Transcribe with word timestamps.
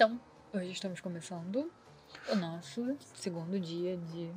Então, 0.00 0.18
hoje 0.54 0.70
estamos 0.70 0.98
começando 0.98 1.70
o 2.30 2.34
nosso 2.34 2.96
segundo 3.16 3.60
dia 3.60 3.98
de 3.98 4.32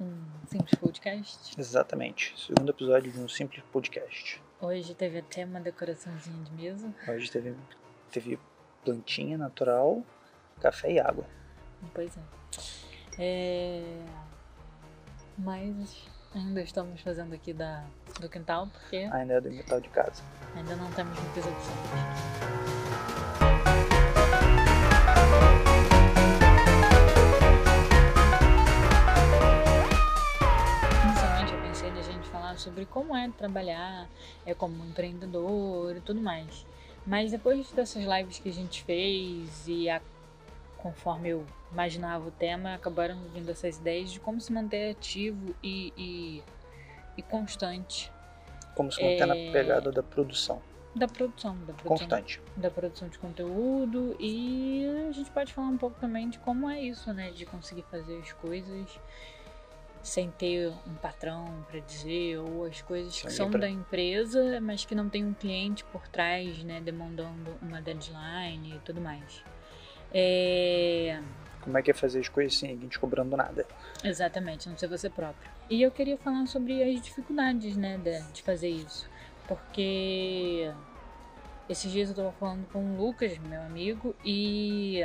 um 0.00 0.24
simples 0.46 0.74
podcast. 0.80 1.60
Exatamente. 1.60 2.34
Segundo 2.46 2.70
episódio 2.70 3.12
de 3.12 3.20
um 3.20 3.28
simples 3.28 3.62
podcast. 3.70 4.42
Hoje 4.58 4.94
teve 4.94 5.18
até 5.18 5.44
uma 5.44 5.60
decoraçãozinha 5.60 6.42
de 6.44 6.52
mesa. 6.52 6.94
Hoje 7.06 7.30
teve, 7.30 7.54
teve 8.10 8.38
plantinha 8.82 9.36
natural, 9.36 10.02
café 10.62 10.92
e 10.92 10.98
água. 10.98 11.26
Pois 11.92 12.16
é. 12.16 12.22
é... 13.18 14.02
Mas 15.36 16.08
ainda 16.34 16.62
estamos 16.62 17.02
fazendo 17.02 17.34
aqui 17.34 17.52
da, 17.52 17.84
do 18.18 18.30
quintal, 18.30 18.66
porque 18.68 19.10
Ainda 19.12 19.34
é 19.34 19.40
do 19.42 19.50
quintal 19.50 19.78
de 19.78 19.90
casa. 19.90 20.22
ainda 20.56 20.74
não 20.74 20.90
temos 20.92 21.20
muitas 21.20 21.44
opções. 21.44 22.77
Sobre 32.58 32.84
como 32.86 33.16
é 33.16 33.28
trabalhar 33.30 34.08
é 34.44 34.54
como 34.54 34.84
empreendedor 34.84 35.96
e 35.96 36.00
tudo 36.00 36.20
mais. 36.20 36.66
Mas 37.06 37.30
depois 37.30 37.70
dessas 37.72 38.04
lives 38.04 38.38
que 38.38 38.48
a 38.48 38.52
gente 38.52 38.82
fez 38.84 39.66
e 39.66 39.88
a- 39.88 40.02
conforme 40.76 41.30
eu 41.30 41.44
imaginava 41.72 42.28
o 42.28 42.30
tema, 42.30 42.74
acabaram 42.74 43.18
vindo 43.34 43.50
essas 43.50 43.78
ideias 43.78 44.10
de 44.12 44.20
como 44.20 44.40
se 44.40 44.52
manter 44.52 44.90
ativo 44.92 45.54
e, 45.62 45.92
e, 45.96 46.42
e 47.16 47.22
constante 47.22 48.12
Como 48.74 48.92
se 48.92 49.02
manter 49.02 49.26
na 49.26 49.34
É. 49.36 49.50
pegada 49.50 49.90
da 49.90 50.02
produção. 50.02 50.62
da 50.94 51.06
produção, 51.08 51.54
da 51.58 51.72
produção 51.74 51.88
Constante. 51.88 52.40
da 52.56 52.70
produção 52.70 53.08
de 53.08 53.18
conteúdo 53.18 54.16
e 54.20 54.84
a 55.08 55.12
gente 55.12 55.30
pode 55.30 55.52
falar 55.52 55.68
um 55.68 55.76
pouco 55.78 55.98
também 56.00 56.28
de 56.28 56.38
como 56.40 56.68
é 56.68 56.80
isso, 56.80 57.12
né? 57.12 57.30
De 57.30 57.44
conseguir 57.46 57.82
fazer 57.90 58.18
as 58.18 58.32
coisas 58.32 58.98
sem 60.08 60.30
ter 60.30 60.68
um 60.86 60.94
patrão 60.94 61.64
para 61.70 61.80
dizer 61.80 62.38
ou 62.38 62.64
as 62.64 62.80
coisas 62.82 63.20
que 63.20 63.30
são 63.30 63.50
pra- 63.50 63.60
da 63.60 63.68
empresa, 63.68 64.60
mas 64.60 64.84
que 64.84 64.94
não 64.94 65.08
tem 65.08 65.24
um 65.24 65.34
cliente 65.34 65.84
por 65.84 66.08
trás, 66.08 66.62
né? 66.64 66.80
Demandando 66.80 67.54
uma 67.60 67.80
deadline 67.80 68.76
e 68.76 68.78
tudo 68.80 69.00
mais. 69.00 69.44
É... 70.12 71.20
Como 71.60 71.76
é 71.76 71.82
que 71.82 71.90
é 71.90 71.94
fazer 71.94 72.20
as 72.20 72.28
coisas 72.28 72.56
sem 72.56 72.70
ninguém 72.70 72.88
te 72.88 72.98
cobrando 72.98 73.36
nada? 73.36 73.66
Exatamente, 74.02 74.68
não 74.68 74.78
ser 74.78 74.88
você 74.88 75.10
próprio. 75.10 75.50
E 75.68 75.82
eu 75.82 75.90
queria 75.90 76.16
falar 76.16 76.46
sobre 76.46 76.82
as 76.82 77.00
dificuldades, 77.02 77.76
né, 77.76 77.98
de, 77.98 78.22
de 78.32 78.42
fazer 78.42 78.70
isso. 78.70 79.08
Porque 79.46 80.70
esses 81.68 81.90
dias 81.92 82.08
eu 82.08 82.16
tava 82.16 82.32
falando 82.32 82.66
com 82.72 82.78
o 82.82 82.96
Lucas, 82.96 83.36
meu 83.38 83.60
amigo, 83.62 84.14
e 84.24 85.02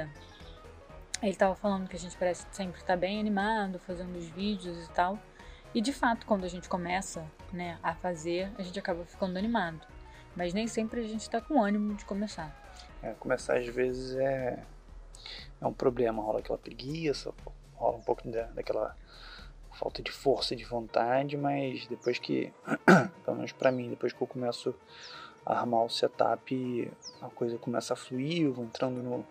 ele 1.27 1.35
tava 1.35 1.55
falando 1.55 1.87
que 1.87 1.95
a 1.95 1.99
gente 1.99 2.17
parece 2.17 2.45
sempre 2.51 2.79
estar 2.79 2.97
bem 2.97 3.19
animado, 3.19 3.79
fazendo 3.79 4.17
os 4.17 4.27
vídeos 4.27 4.85
e 4.85 4.89
tal. 4.91 5.17
E 5.73 5.81
de 5.81 5.93
fato, 5.93 6.25
quando 6.25 6.43
a 6.43 6.47
gente 6.47 6.69
começa, 6.69 7.25
né, 7.51 7.79
a 7.81 7.95
fazer, 7.95 8.51
a 8.57 8.61
gente 8.61 8.77
acaba 8.77 9.05
ficando 9.05 9.37
animado. 9.37 9.87
Mas 10.35 10.53
nem 10.53 10.67
sempre 10.67 11.01
a 11.01 11.07
gente 11.07 11.29
tá 11.29 11.41
com 11.41 11.63
ânimo 11.63 11.95
de 11.95 12.05
começar. 12.05 12.53
É, 13.01 13.13
começar 13.13 13.57
às 13.57 13.67
vezes 13.67 14.15
é, 14.15 14.63
é 15.61 15.67
um 15.67 15.73
problema, 15.73 16.21
rola 16.21 16.39
aquela 16.39 16.57
preguiça, 16.57 17.33
rola 17.75 17.97
um 17.97 18.01
pouco 18.01 18.27
da, 18.29 18.43
daquela 18.47 18.95
falta 19.73 20.01
de 20.01 20.11
força, 20.11 20.55
de 20.55 20.63
vontade, 20.63 21.35
mas 21.37 21.87
depois 21.87 22.19
que, 22.19 22.53
pelo 23.25 23.37
menos 23.37 23.51
pra 23.51 23.71
mim, 23.71 23.89
depois 23.89 24.13
que 24.13 24.21
eu 24.21 24.27
começo 24.27 24.75
a 25.45 25.59
armar 25.59 25.83
o 25.83 25.89
setup, 25.89 26.91
a 27.21 27.29
coisa 27.29 27.57
começa 27.57 27.93
a 27.93 27.97
fluir, 27.97 28.43
eu 28.43 28.53
vou 28.53 28.65
entrando 28.65 29.01
no, 29.01 29.25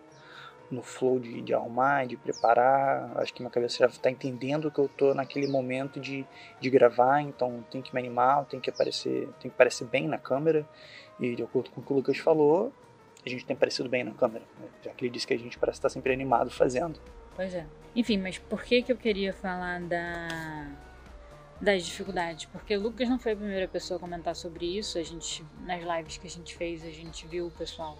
no 0.73 0.81
flow 0.81 1.19
de, 1.19 1.41
de 1.41 1.53
arrumar, 1.53 2.05
de 2.05 2.17
preparar, 2.17 3.11
acho 3.17 3.33
que 3.33 3.41
minha 3.41 3.51
cabeça 3.51 3.77
já 3.79 3.85
está 3.85 4.09
entendendo 4.09 4.69
que 4.71 4.79
eu 4.79 4.89
tô 4.89 5.13
naquele 5.13 5.47
momento 5.47 5.99
de, 5.99 6.25
de 6.59 6.69
gravar, 6.69 7.21
então 7.21 7.63
tem 7.71 7.81
que 7.81 7.93
me 7.93 7.99
animar, 7.99 8.45
tem 8.45 8.59
que 8.59 8.69
aparecer, 8.69 9.29
tem 9.39 9.49
que 9.49 9.57
parecer 9.57 9.85
bem 9.85 10.07
na 10.07 10.17
câmera, 10.17 10.67
e 11.19 11.35
de 11.35 11.43
acordo 11.43 11.69
com 11.69 11.81
o 11.81 11.83
que 11.83 11.93
o 11.93 11.95
Lucas 11.95 12.17
falou, 12.17 12.73
a 13.25 13.29
gente 13.29 13.45
tem 13.45 13.55
parecido 13.55 13.87
bem 13.87 14.03
na 14.03 14.11
câmera, 14.11 14.43
né? 14.59 14.67
já 14.83 14.91
que 14.91 15.05
ele 15.05 15.11
disse 15.11 15.25
que 15.25 15.33
a 15.33 15.39
gente 15.39 15.57
parece 15.57 15.77
estar 15.77 15.89
sempre 15.89 16.11
animado 16.11 16.49
fazendo. 16.49 16.99
Pois 17.35 17.53
é. 17.53 17.65
Enfim, 17.95 18.17
mas 18.17 18.37
por 18.37 18.63
que 18.63 18.81
que 18.81 18.91
eu 18.91 18.97
queria 18.97 19.33
falar 19.33 19.81
da 19.81 20.67
das 21.61 21.85
dificuldades? 21.85 22.45
Porque 22.45 22.75
o 22.75 22.81
Lucas 22.81 23.07
não 23.07 23.17
foi 23.17 23.31
a 23.31 23.35
primeira 23.35 23.67
pessoa 23.67 23.97
a 23.97 23.99
comentar 23.99 24.35
sobre 24.35 24.77
isso. 24.77 24.97
A 24.97 25.03
gente 25.03 25.45
nas 25.61 25.81
lives 25.81 26.17
que 26.17 26.27
a 26.27 26.29
gente 26.29 26.55
fez, 26.55 26.83
a 26.83 26.89
gente 26.89 27.25
viu 27.25 27.47
o 27.47 27.51
pessoal 27.51 27.97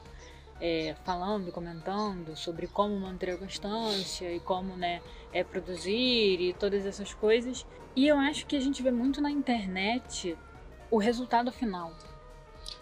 é, 0.62 0.96
falando, 1.04 1.52
comentando 1.52 2.36
sobre 2.36 2.68
como 2.68 2.98
manter 3.00 3.32
a 3.32 3.38
constância 3.38 4.32
e 4.34 4.40
como, 4.40 4.76
né, 4.78 5.02
é 5.32 5.44
produzir 5.44 6.40
e 6.42 6.54
todas 6.54 6.86
essas 6.86 7.14
coisas. 7.14 7.66
E 7.96 8.08
eu 8.08 8.18
acho 8.18 8.46
que 8.46 8.56
a 8.56 8.60
gente 8.60 8.82
vê 8.82 8.92
muito 8.92 9.22
na 9.22 9.30
internet 9.30 10.38
o 10.90 10.98
resultado 10.98 11.52
final. 11.52 11.92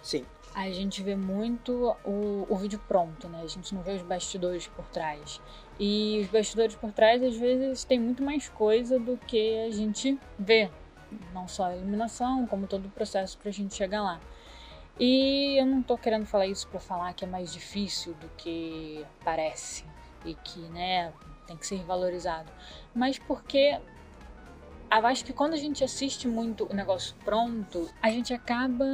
Sim, 0.02 0.26
A 0.54 0.70
gente 0.70 1.02
vê 1.02 1.16
muito 1.16 1.96
o, 2.04 2.46
o 2.50 2.56
vídeo 2.58 2.80
pronto, 2.88 3.30
né? 3.30 3.42
A 3.42 3.48
gente 3.48 3.74
não 3.74 3.82
vê 3.82 3.94
os 3.94 4.02
bastidores 4.02 4.68
por 4.68 4.86
trás. 4.88 5.42
E 5.80 6.20
os 6.22 6.28
bastidores 6.28 6.76
por 6.76 6.92
trás, 6.92 7.24
às 7.24 7.38
vezes, 7.38 7.86
tem 7.86 8.00
muito 8.00 8.22
mais 8.22 8.50
coisa 8.50 9.00
do 9.00 9.18
que 9.18 9.60
a 9.66 9.72
gente 9.72 10.20
vê. 10.38 10.70
Não 11.34 11.48
só 11.48 11.66
a 11.66 11.76
iluminação, 11.76 12.46
como 12.48 12.68
todo 12.68 12.86
o 12.86 12.90
processo 12.90 13.38
pra 13.38 13.50
gente 13.50 13.74
chegar 13.74 14.02
lá. 14.02 14.20
E 15.00 15.58
eu 15.60 15.66
não 15.66 15.82
tô 15.82 15.98
querendo 15.98 16.26
falar 16.26 16.48
isso 16.48 16.68
pra 16.68 16.80
falar 16.80 17.14
que 17.14 17.26
é 17.26 17.28
mais 17.28 17.52
difícil 17.52 18.14
do 18.16 18.30
que 18.38 19.06
parece. 19.24 19.86
E 20.24 20.36
que, 20.36 20.60
né, 20.60 21.12
tem 21.48 21.58
que 21.58 21.66
ser 21.66 21.84
valorizado. 21.84 22.52
Mas 22.94 23.18
porque 23.18 23.80
eu 24.92 25.08
acho 25.08 25.24
que 25.24 25.34
quando 25.34 25.54
a 25.54 25.58
gente 25.58 25.84
assiste 25.84 26.28
muito 26.28 26.66
o 26.70 26.74
negócio 26.74 27.16
pronto, 27.24 27.90
a 28.02 28.12
gente 28.12 28.34
acaba 28.34 28.86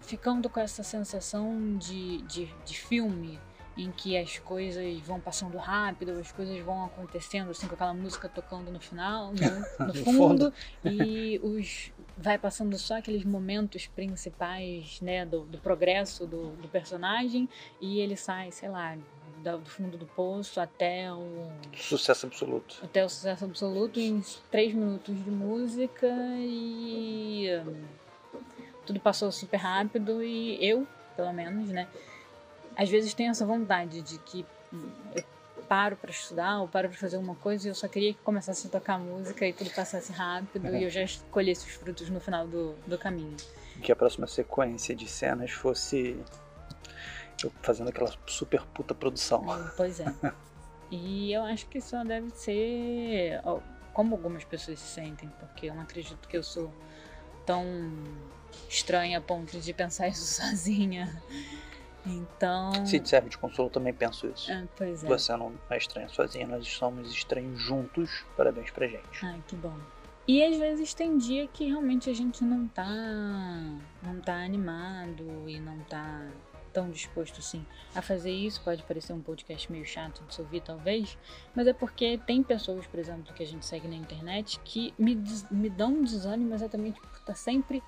ficando 0.00 0.48
com 0.48 0.58
essa 0.58 0.82
sensação 0.82 1.76
de, 1.76 2.22
de, 2.22 2.46
de 2.64 2.78
filme 2.78 3.38
em 3.76 3.90
que 3.90 4.16
as 4.16 4.38
coisas 4.38 5.00
vão 5.00 5.20
passando 5.20 5.56
rápido, 5.56 6.12
as 6.12 6.32
coisas 6.32 6.58
vão 6.60 6.84
acontecendo, 6.84 7.50
assim, 7.50 7.66
com 7.66 7.74
aquela 7.74 7.94
música 7.94 8.28
tocando 8.28 8.70
no 8.70 8.80
final, 8.80 9.32
no, 9.78 9.86
no 9.86 9.94
No 9.94 10.04
fundo, 10.04 10.52
e 10.84 11.40
os 11.42 11.92
vai 12.20 12.38
passando 12.38 12.76
só 12.78 12.98
aqueles 12.98 13.24
momentos 13.24 13.86
principais, 13.86 15.00
né, 15.00 15.24
do, 15.24 15.40
do 15.40 15.58
progresso 15.58 16.26
do, 16.26 16.50
do 16.50 16.68
personagem, 16.68 17.48
e 17.80 17.98
ele 17.98 18.16
sai, 18.16 18.52
sei 18.52 18.68
lá, 18.68 18.96
da- 19.42 19.56
do 19.56 19.68
fundo 19.70 19.96
do 19.96 20.06
poço 20.06 20.60
até 20.60 21.10
o 21.12 21.50
sucesso 21.74 22.26
absoluto. 22.26 22.78
até 22.82 23.04
o 23.04 23.08
sucesso 23.08 23.44
absoluto 23.44 23.98
em 23.98 24.22
três 24.50 24.74
minutos 24.74 25.16
de 25.24 25.30
música 25.30 26.06
e 26.40 27.46
tudo 28.86 29.00
passou 29.00 29.32
super 29.32 29.56
rápido 29.56 30.22
e 30.22 30.58
eu, 30.64 30.86
pelo 31.16 31.32
menos, 31.32 31.70
né, 31.70 31.88
às 32.76 32.88
vezes 32.90 33.14
tenho 33.14 33.30
essa 33.30 33.46
vontade 33.46 34.02
de 34.02 34.18
que 34.18 34.44
eu 35.14 35.24
paro 35.60 35.96
pra 35.96 36.10
estudar 36.10 36.60
ou 36.60 36.68
paro 36.68 36.88
pra 36.88 36.98
fazer 36.98 37.16
uma 37.16 37.34
coisa 37.34 37.68
e 37.68 37.70
eu 37.70 37.74
só 37.74 37.88
queria 37.88 38.12
que 38.12 38.20
começasse 38.20 38.66
a 38.66 38.70
tocar 38.70 38.98
música 38.98 39.46
e 39.46 39.52
tudo 39.52 39.70
passasse 39.70 40.12
rápido 40.12 40.74
e 40.74 40.84
eu 40.84 40.90
já 40.90 41.04
colhesse 41.30 41.66
os 41.66 41.74
frutos 41.74 42.08
no 42.10 42.20
final 42.20 42.46
do, 42.46 42.74
do 42.86 42.98
caminho. 42.98 43.36
Que 43.82 43.92
a 43.92 43.96
próxima 43.96 44.26
sequência 44.26 44.94
de 44.94 45.08
cenas 45.08 45.50
fosse 45.50 46.18
eu 47.42 47.52
fazendo 47.62 47.88
aquela 47.88 48.12
super 48.26 48.62
puta 48.66 48.94
produção. 48.94 49.44
Pois 49.76 50.00
é. 50.00 50.06
E 50.90 51.32
eu 51.32 51.44
acho 51.44 51.66
que 51.66 51.80
só 51.80 52.02
deve 52.02 52.30
ser 52.30 53.40
como 53.92 54.16
algumas 54.16 54.42
pessoas 54.42 54.80
se 54.80 54.88
sentem, 54.88 55.30
porque 55.38 55.66
eu 55.66 55.74
não 55.74 55.82
acredito 55.82 56.28
que 56.28 56.36
eu 56.36 56.42
sou 56.42 56.72
tão 57.46 57.64
estranha 58.68 59.18
a 59.18 59.20
ponto 59.20 59.58
de 59.58 59.72
pensar 59.72 60.08
isso 60.10 60.24
sozinha. 60.24 61.22
Então. 62.06 62.86
Se 62.86 62.98
te 62.98 63.08
serve 63.08 63.28
de 63.28 63.38
consolo, 63.38 63.68
também 63.68 63.92
penso 63.92 64.26
isso. 64.26 64.50
Ah, 64.52 64.64
pois 64.76 65.04
é. 65.04 65.06
Você 65.06 65.36
não 65.36 65.52
é 65.68 65.76
estranha 65.76 66.08
sozinha, 66.08 66.46
nós 66.46 66.66
somos 66.68 67.10
estranhos 67.12 67.60
juntos. 67.60 68.24
Parabéns 68.36 68.70
pra 68.70 68.86
gente. 68.86 69.24
Ai, 69.24 69.42
que 69.46 69.56
bom. 69.56 69.76
E 70.26 70.44
às 70.44 70.56
vezes 70.56 70.94
tem 70.94 71.18
dia 71.18 71.46
que 71.48 71.66
realmente 71.66 72.08
a 72.08 72.14
gente 72.14 72.44
não 72.44 72.68
tá. 72.68 72.86
não 74.02 74.20
tá 74.20 74.34
animado 74.34 75.48
e 75.48 75.58
não 75.58 75.78
tá 75.80 76.28
tão 76.72 76.90
disposto 76.90 77.40
assim 77.40 77.66
a 77.94 78.00
fazer 78.00 78.30
isso. 78.30 78.62
Pode 78.62 78.82
parecer 78.84 79.12
um 79.12 79.20
podcast 79.20 79.70
meio 79.70 79.84
chato 79.84 80.22
de 80.24 80.34
se 80.34 80.40
ouvir, 80.40 80.60
talvez, 80.60 81.18
mas 81.54 81.66
é 81.66 81.72
porque 81.72 82.18
tem 82.26 82.42
pessoas, 82.42 82.86
por 82.86 83.00
exemplo, 83.00 83.34
que 83.34 83.42
a 83.42 83.46
gente 83.46 83.66
segue 83.66 83.88
na 83.88 83.96
internet 83.96 84.60
que 84.64 84.94
me, 84.98 85.20
me 85.50 85.68
dão 85.68 85.92
um 85.92 86.04
desânimo 86.04 86.54
exatamente 86.54 87.00
por 87.00 87.10
estar 87.18 87.34
sempre. 87.34 87.82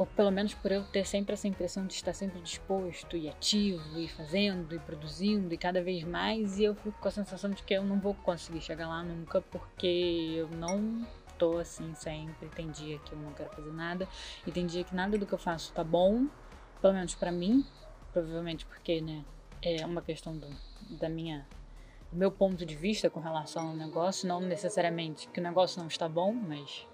Ou 0.00 0.06
pelo 0.06 0.30
menos 0.30 0.54
por 0.54 0.72
eu 0.72 0.82
ter 0.84 1.06
sempre 1.06 1.34
essa 1.34 1.46
impressão 1.46 1.86
de 1.86 1.92
estar 1.92 2.14
sempre 2.14 2.40
disposto 2.40 3.18
e 3.18 3.28
ativo 3.28 3.98
e 3.98 4.08
fazendo 4.08 4.74
e 4.74 4.78
produzindo 4.78 5.52
e 5.52 5.58
cada 5.58 5.82
vez 5.82 6.04
mais. 6.04 6.58
E 6.58 6.64
eu 6.64 6.74
fico 6.74 6.98
com 6.98 7.06
a 7.06 7.10
sensação 7.10 7.50
de 7.50 7.62
que 7.62 7.74
eu 7.74 7.84
não 7.84 8.00
vou 8.00 8.14
conseguir 8.14 8.62
chegar 8.62 8.88
lá 8.88 9.02
nunca 9.02 9.42
porque 9.42 10.36
eu 10.38 10.48
não 10.56 11.06
tô 11.36 11.58
assim 11.58 11.94
sempre. 11.94 12.48
Tem 12.48 12.70
dia 12.70 12.98
que 13.00 13.12
eu 13.12 13.18
não 13.18 13.34
quero 13.34 13.50
fazer 13.50 13.70
nada 13.74 14.08
e 14.46 14.50
tem 14.50 14.64
dia 14.64 14.84
que 14.84 14.94
nada 14.94 15.18
do 15.18 15.26
que 15.26 15.34
eu 15.34 15.38
faço 15.38 15.70
tá 15.74 15.84
bom, 15.84 16.28
pelo 16.80 16.94
menos 16.94 17.14
pra 17.14 17.30
mim. 17.30 17.62
Provavelmente 18.10 18.64
porque, 18.64 19.02
né, 19.02 19.22
é 19.60 19.84
uma 19.84 20.00
questão 20.00 20.34
do, 20.34 20.48
da 20.98 21.10
minha 21.10 21.46
do 22.10 22.16
meu 22.16 22.32
ponto 22.32 22.64
de 22.64 22.74
vista 22.74 23.10
com 23.10 23.20
relação 23.20 23.68
ao 23.68 23.76
negócio, 23.76 24.26
não 24.26 24.40
necessariamente 24.40 25.28
que 25.28 25.40
o 25.40 25.42
negócio 25.42 25.78
não 25.78 25.88
está 25.88 26.08
bom, 26.08 26.32
mas 26.32 26.86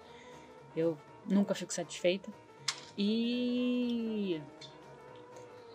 eu 0.74 0.98
nunca 1.24 1.54
fico 1.54 1.72
satisfeita. 1.72 2.28
E 2.98 4.40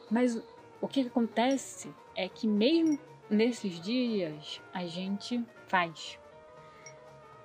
mas 0.10 0.42
o 0.82 0.88
que 0.88 1.02
acontece 1.02 1.90
é 2.16 2.28
que 2.28 2.48
mesmo 2.48 3.00
nesses 3.30 3.80
dias 3.80 4.62
a 4.74 4.86
gente 4.86 5.44
faz. 5.68 6.20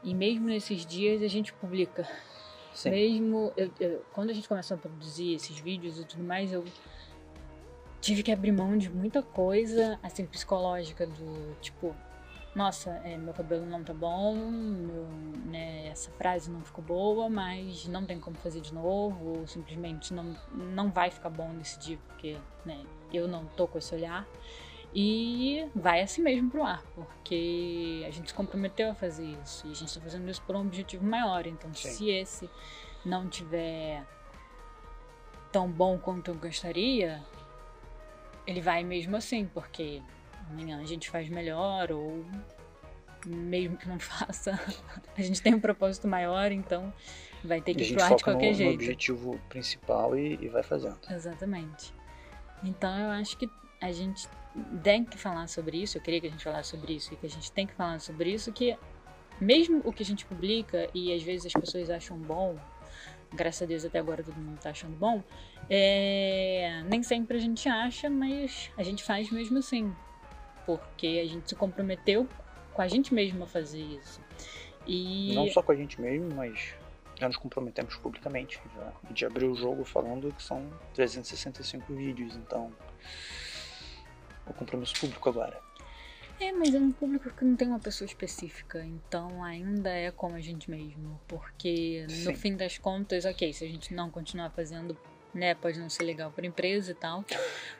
E 0.02 0.14
mesmo 0.14 0.46
nesses 0.46 0.84
dias 0.84 1.22
a 1.22 1.28
gente 1.28 1.52
publica. 1.52 2.08
Sim. 2.74 2.90
Mesmo 2.90 3.52
eu, 3.56 3.70
eu, 3.78 4.04
quando 4.12 4.30
a 4.30 4.32
gente 4.32 4.48
começou 4.48 4.76
a 4.76 4.78
produzir 4.78 5.34
esses 5.34 5.58
vídeos 5.58 5.98
e 5.98 6.04
tudo 6.04 6.24
mais, 6.24 6.52
eu 6.52 6.64
tive 8.00 8.22
que 8.22 8.32
abrir 8.32 8.52
mão 8.52 8.76
de 8.76 8.90
muita 8.90 9.22
coisa, 9.22 9.98
assim, 10.02 10.26
psicológica, 10.26 11.06
do 11.06 11.56
tipo, 11.60 11.94
nossa, 12.56 12.90
é, 13.04 13.18
meu 13.18 13.34
cabelo 13.34 13.66
não 13.66 13.84
tá 13.84 13.92
bom, 13.92 14.34
meu, 14.34 15.06
né, 15.44 15.88
essa 15.88 16.10
frase 16.12 16.50
não 16.50 16.64
ficou 16.64 16.82
boa, 16.82 17.28
mas 17.28 17.86
não 17.86 18.06
tem 18.06 18.18
como 18.18 18.34
fazer 18.38 18.62
de 18.62 18.72
novo, 18.72 19.40
ou 19.40 19.46
simplesmente 19.46 20.14
não, 20.14 20.34
não 20.52 20.90
vai 20.90 21.10
ficar 21.10 21.28
bom 21.28 21.50
nesse 21.52 21.78
dia, 21.78 21.98
porque 22.08 22.38
né, 22.64 22.82
eu 23.12 23.28
não 23.28 23.44
tô 23.44 23.68
com 23.68 23.76
esse 23.76 23.94
olhar. 23.94 24.26
E 24.94 25.68
vai 25.74 26.00
assim 26.00 26.22
mesmo 26.22 26.50
pro 26.50 26.64
ar, 26.64 26.82
porque 26.94 28.02
a 28.08 28.10
gente 28.10 28.28
se 28.28 28.34
comprometeu 28.34 28.90
a 28.90 28.94
fazer 28.94 29.26
isso, 29.44 29.66
e 29.66 29.72
a 29.72 29.74
gente 29.74 29.92
tá 29.92 30.00
fazendo 30.00 30.26
isso 30.30 30.40
por 30.40 30.56
um 30.56 30.62
objetivo 30.62 31.04
maior. 31.04 31.46
Então, 31.46 31.72
Sim. 31.74 31.90
se 31.90 32.08
esse 32.08 32.50
não 33.04 33.28
tiver 33.28 34.02
tão 35.52 35.70
bom 35.70 35.98
quanto 35.98 36.30
eu 36.30 36.34
gostaria, 36.36 37.22
ele 38.46 38.62
vai 38.62 38.82
mesmo 38.82 39.14
assim, 39.14 39.44
porque 39.44 40.00
amanhã 40.50 40.80
a 40.80 40.84
gente 40.84 41.10
faz 41.10 41.28
melhor 41.28 41.90
ou 41.92 42.24
mesmo 43.26 43.76
que 43.76 43.88
não 43.88 43.98
faça, 44.00 44.58
a 45.16 45.22
gente 45.22 45.42
tem 45.42 45.54
um 45.54 45.60
propósito 45.60 46.06
maior, 46.06 46.52
então 46.52 46.92
vai 47.44 47.60
ter 47.60 47.74
que 47.74 47.94
atuar 47.94 48.16
de 48.16 48.24
qualquer 48.24 48.50
no, 48.50 48.54
jeito. 48.54 48.70
No 48.70 48.74
objetivo 48.74 49.40
principal 49.48 50.16
e, 50.16 50.38
e 50.40 50.48
vai 50.48 50.62
fazendo. 50.62 50.98
Exatamente. 51.10 51.92
Então 52.62 52.96
eu 52.98 53.10
acho 53.10 53.36
que 53.36 53.48
a 53.80 53.92
gente 53.92 54.28
tem 54.82 55.04
que 55.04 55.18
falar 55.18 55.46
sobre 55.48 55.82
isso, 55.82 55.98
eu 55.98 56.02
queria 56.02 56.20
que 56.20 56.26
a 56.26 56.30
gente 56.30 56.44
falasse 56.44 56.70
sobre 56.70 56.94
isso 56.94 57.12
e 57.12 57.16
que 57.16 57.26
a 57.26 57.30
gente 57.30 57.52
tem 57.52 57.66
que 57.66 57.74
falar 57.74 57.98
sobre 58.00 58.32
isso, 58.32 58.52
que 58.52 58.76
mesmo 59.40 59.82
o 59.84 59.92
que 59.92 60.02
a 60.02 60.06
gente 60.06 60.24
publica 60.24 60.88
e 60.94 61.12
às 61.12 61.22
vezes 61.22 61.46
as 61.46 61.52
pessoas 61.52 61.90
acham 61.90 62.16
bom, 62.16 62.56
graças 63.34 63.62
a 63.62 63.66
Deus 63.66 63.84
até 63.84 63.98
agora 63.98 64.22
todo 64.22 64.36
mundo 64.36 64.58
tá 64.58 64.70
achando 64.70 64.96
bom, 64.96 65.22
é... 65.68 66.82
nem 66.88 67.02
sempre 67.02 67.36
a 67.36 67.40
gente 67.40 67.68
acha, 67.68 68.08
mas 68.08 68.70
a 68.78 68.82
gente 68.82 69.04
faz 69.04 69.30
mesmo 69.30 69.58
assim, 69.58 69.94
porque 70.66 71.22
a 71.24 71.26
gente 71.26 71.48
se 71.48 71.54
comprometeu 71.54 72.28
com 72.74 72.82
a 72.82 72.88
gente 72.88 73.14
mesmo 73.14 73.44
a 73.44 73.46
fazer 73.46 73.80
isso. 73.80 74.20
E... 74.86 75.34
Não 75.34 75.48
só 75.48 75.62
com 75.62 75.72
a 75.72 75.76
gente 75.76 76.00
mesmo, 76.00 76.34
mas 76.34 76.74
já 77.18 77.26
nos 77.26 77.36
comprometemos 77.36 77.96
publicamente. 77.96 78.60
Já. 78.74 78.92
A 79.04 79.08
gente 79.08 79.24
abriu 79.24 79.50
o 79.50 79.54
jogo 79.54 79.84
falando 79.84 80.32
que 80.32 80.42
são 80.42 80.68
365 80.94 81.94
vídeos, 81.94 82.36
então 82.36 82.72
o 84.46 84.52
compromisso 84.52 84.94
público 85.00 85.28
agora. 85.28 85.58
É, 86.38 86.52
mas 86.52 86.74
é 86.74 86.78
um 86.78 86.92
público 86.92 87.30
que 87.30 87.44
não 87.44 87.56
tem 87.56 87.66
uma 87.66 87.78
pessoa 87.78 88.04
específica, 88.04 88.84
então 88.84 89.42
ainda 89.42 89.88
é 89.88 90.10
como 90.10 90.34
a 90.34 90.40
gente 90.40 90.70
mesmo. 90.70 91.18
Porque 91.26 92.04
no 92.08 92.10
Sim. 92.10 92.34
fim 92.34 92.56
das 92.56 92.76
contas, 92.76 93.24
ok, 93.24 93.52
se 93.54 93.64
a 93.64 93.68
gente 93.68 93.94
não 93.94 94.10
continuar 94.10 94.50
fazendo, 94.50 94.96
né, 95.36 95.54
pode 95.54 95.78
não 95.78 95.88
ser 95.88 96.04
legal 96.04 96.30
para 96.30 96.46
empresa 96.46 96.92
e 96.92 96.94
tal, 96.94 97.24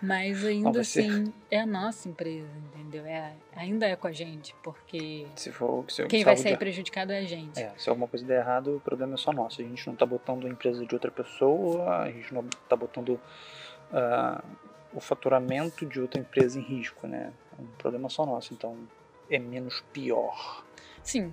mas 0.01 0.45
ainda 0.45 0.81
assim 0.81 1.33
é 1.51 1.61
a 1.61 1.67
nossa 1.67 2.09
empresa, 2.09 2.49
entendeu? 2.57 3.05
É, 3.07 3.33
ainda 3.55 3.87
é 3.87 3.97
com 3.97 4.07
a 4.07 4.13
gente, 4.13 4.55
porque 4.63 5.27
se 5.35 5.51
for, 5.51 5.85
se 5.89 6.07
quem 6.07 6.23
vai 6.23 6.37
sair 6.37 6.53
de... 6.53 6.59
prejudicado 6.59 7.13
é 7.13 7.19
a 7.19 7.25
gente. 7.25 7.59
É, 7.59 7.73
se 7.77 7.89
alguma 7.89 8.07
coisa 8.07 8.25
der 8.25 8.41
errado, 8.41 8.77
o 8.77 8.81
problema 8.81 9.15
é 9.15 9.17
só 9.17 9.33
nosso. 9.33 9.61
A 9.61 9.65
gente 9.65 9.87
não 9.87 9.95
está 9.95 10.05
botando 10.05 10.47
a 10.47 10.51
empresa 10.51 10.85
de 10.85 10.95
outra 10.95 11.11
pessoa, 11.11 12.03
a 12.03 12.11
gente 12.11 12.33
não 12.33 12.43
está 12.43 12.77
botando. 12.77 13.21
Uh, 13.91 14.67
o 14.97 15.01
faturamento 15.01 15.85
de 15.85 16.01
outra 16.01 16.19
empresa 16.19 16.59
em 16.59 16.63
risco, 16.63 17.07
né? 17.07 17.31
É 17.59 17.63
um 17.63 17.67
problema 17.79 18.09
só 18.09 18.25
nosso, 18.25 18.55
então 18.55 18.77
é 19.31 19.39
menos 19.39 19.85
pior. 19.93 20.65
Sim. 21.03 21.33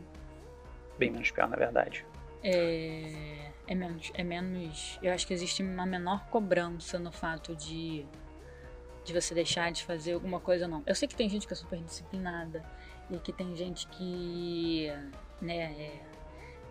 Bem 0.97 1.09
menos 1.09 1.31
pior, 1.31 1.47
na 1.47 1.55
verdade. 1.55 2.05
É, 2.43 3.51
é 3.67 3.75
menos, 3.75 4.11
é 4.13 4.23
menos. 4.23 4.99
Eu 5.01 5.13
acho 5.13 5.25
que 5.25 5.33
existe 5.33 5.63
uma 5.63 5.85
menor 5.85 6.25
cobrança 6.27 6.99
no 6.99 7.11
fato 7.11 7.55
de 7.55 8.05
de 9.03 9.13
você 9.13 9.33
deixar 9.33 9.71
de 9.71 9.83
fazer 9.83 10.13
alguma 10.13 10.39
coisa 10.39 10.65
ou 10.65 10.71
não. 10.71 10.83
Eu 10.85 10.95
sei 10.95 11.07
que 11.07 11.15
tem 11.15 11.27
gente 11.29 11.45
que 11.45 11.53
é 11.53 11.55
super 11.55 11.77
disciplinada 11.79 12.63
e 13.09 13.17
que 13.19 13.33
tem 13.33 13.55
gente 13.55 13.85
que, 13.87 14.87
né, 15.41 15.73
é, 15.73 16.01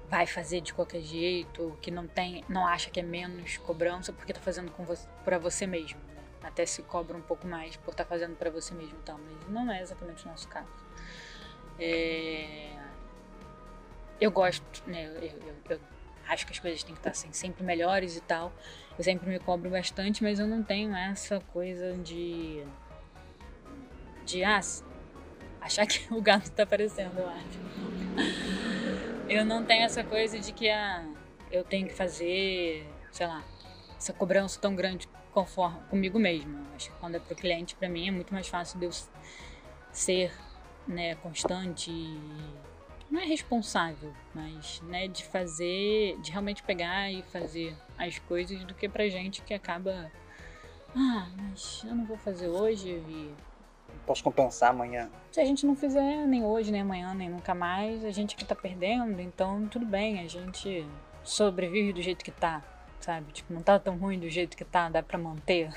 vai 0.09 0.27
fazer 0.27 0.61
de 0.63 0.73
qualquer 0.73 1.03
jeito, 1.03 1.77
que 1.83 1.91
não 1.91 2.07
tem, 2.07 2.43
não 2.49 2.67
acha 2.67 2.91
que 2.91 3.01
é 3.01 3.03
menos 3.03 3.59
cobrança 3.59 4.13
porque 4.13 4.33
tá 4.33 4.41
fazendo 4.41 4.71
com 4.73 4.85
você, 4.85 5.07
para 5.25 5.39
você 5.39 5.67
mesmo 5.67 6.01
até 6.43 6.67
se 6.67 6.83
cobra 6.83 7.17
um 7.17 7.23
pouco 7.23 7.47
mais 7.47 7.77
por 7.77 7.93
estar 7.93 8.05
tá 8.05 8.09
fazendo 8.09 8.37
para 8.37 8.51
você 8.51 8.75
mesmo 8.75 8.99
tal, 9.05 9.19
mas 9.19 9.49
não 9.49 9.71
é 9.71 9.81
exatamente 9.81 10.25
o 10.25 10.29
nosso 10.29 10.49
caso. 10.49 10.69
É... 11.79 12.82
Eu 14.23 14.31
gosto, 14.31 14.89
né? 14.89 15.07
Eu, 15.07 15.15
eu, 15.21 15.55
eu, 15.69 15.81
acho 16.29 16.47
que 16.47 16.53
as 16.53 16.61
coisas 16.61 16.85
têm 16.85 16.95
que 16.95 17.01
estar 17.01 17.11
assim, 17.11 17.33
sempre 17.33 17.65
melhores 17.65 18.17
e 18.17 18.21
tal. 18.21 18.53
Eu 18.97 19.03
sempre 19.03 19.29
me 19.29 19.41
cobro 19.41 19.69
bastante, 19.69 20.23
mas 20.23 20.39
eu 20.39 20.47
não 20.47 20.63
tenho 20.63 20.95
essa 20.95 21.41
coisa 21.53 21.95
de. 21.95 22.63
de 24.25 24.45
ah, 24.45 24.61
achar 25.61 25.87
que 25.89 26.07
o 26.15 26.23
gato 26.23 26.45
está 26.45 26.63
aparecendo, 26.63 27.19
eu 27.19 27.29
acho. 27.29 27.59
Eu 29.29 29.45
não 29.45 29.65
tenho 29.65 29.83
essa 29.83 30.05
coisa 30.05 30.39
de 30.39 30.53
que 30.53 30.71
ah, 30.71 31.05
eu 31.51 31.65
tenho 31.65 31.89
que 31.89 31.95
fazer, 31.95 32.87
sei 33.11 33.27
lá, 33.27 33.43
essa 33.97 34.13
cobrança 34.13 34.61
tão 34.61 34.77
grande 34.77 35.09
conforme, 35.33 35.81
comigo 35.91 36.17
mesma. 36.17 36.63
Acho 36.77 36.93
que 36.93 36.97
quando 36.99 37.17
é 37.17 37.19
para 37.19 37.33
o 37.33 37.37
cliente, 37.37 37.75
para 37.75 37.89
mim 37.89 38.07
é 38.07 38.13
muito 38.13 38.33
mais 38.33 38.47
fácil 38.47 38.79
de 38.79 38.85
eu 38.85 38.93
ser 39.91 40.33
né, 40.87 41.17
constante 41.17 41.91
e 41.91 42.72
não 43.13 43.21
é 43.21 43.25
responsável, 43.25 44.13
mas 44.35 44.81
né, 44.83 45.07
de 45.07 45.23
fazer, 45.25 46.19
de 46.21 46.31
realmente 46.31 46.63
pegar 46.63 47.13
e 47.13 47.23
fazer 47.23 47.77
as 47.99 48.19
coisas 48.19 48.65
do 48.65 48.75
que 48.75 48.89
pra 48.89 49.09
gente 49.09 49.43
que 49.43 49.53
acaba 49.53 50.11
ah, 50.97 51.29
mas 51.37 51.85
eu 51.87 51.95
não 51.95 52.05
vou 52.05 52.17
fazer 52.17 52.49
hoje 52.49 52.89
e 52.89 53.35
posso 54.07 54.25
compensar 54.25 54.71
amanhã. 54.71 55.11
Se 55.31 55.41
a 55.41 55.45
gente 55.45 55.65
não 55.65 55.77
fizer 55.77 56.27
nem 56.27 56.45
hoje, 56.45 56.73
nem 56.73 56.81
amanhã, 56.81 57.15
nem 57.15 57.29
nunca 57.29 57.55
mais, 57.55 58.05
a 58.05 58.11
gente 58.11 58.35
que 58.35 58.45
tá 58.45 58.55
perdendo, 58.55 59.21
então 59.21 59.69
tudo 59.69 59.87
bem, 59.87 60.21
a 60.21 60.27
gente 60.27 60.87
sobrevive 61.23 61.93
do 61.93 62.03
jeito 62.03 62.25
que 62.25 62.31
tá 62.31 62.63
sabe? 63.03 63.33
Tipo, 63.33 63.53
não 63.53 63.63
tá 63.63 63.79
tão 63.79 63.97
ruim 63.97 64.19
do 64.19 64.31
jeito 64.31 64.57
que 64.57 64.65
tá, 64.65 64.89
dá 64.89 65.03
pra 65.03 65.19
manter. 65.19 65.71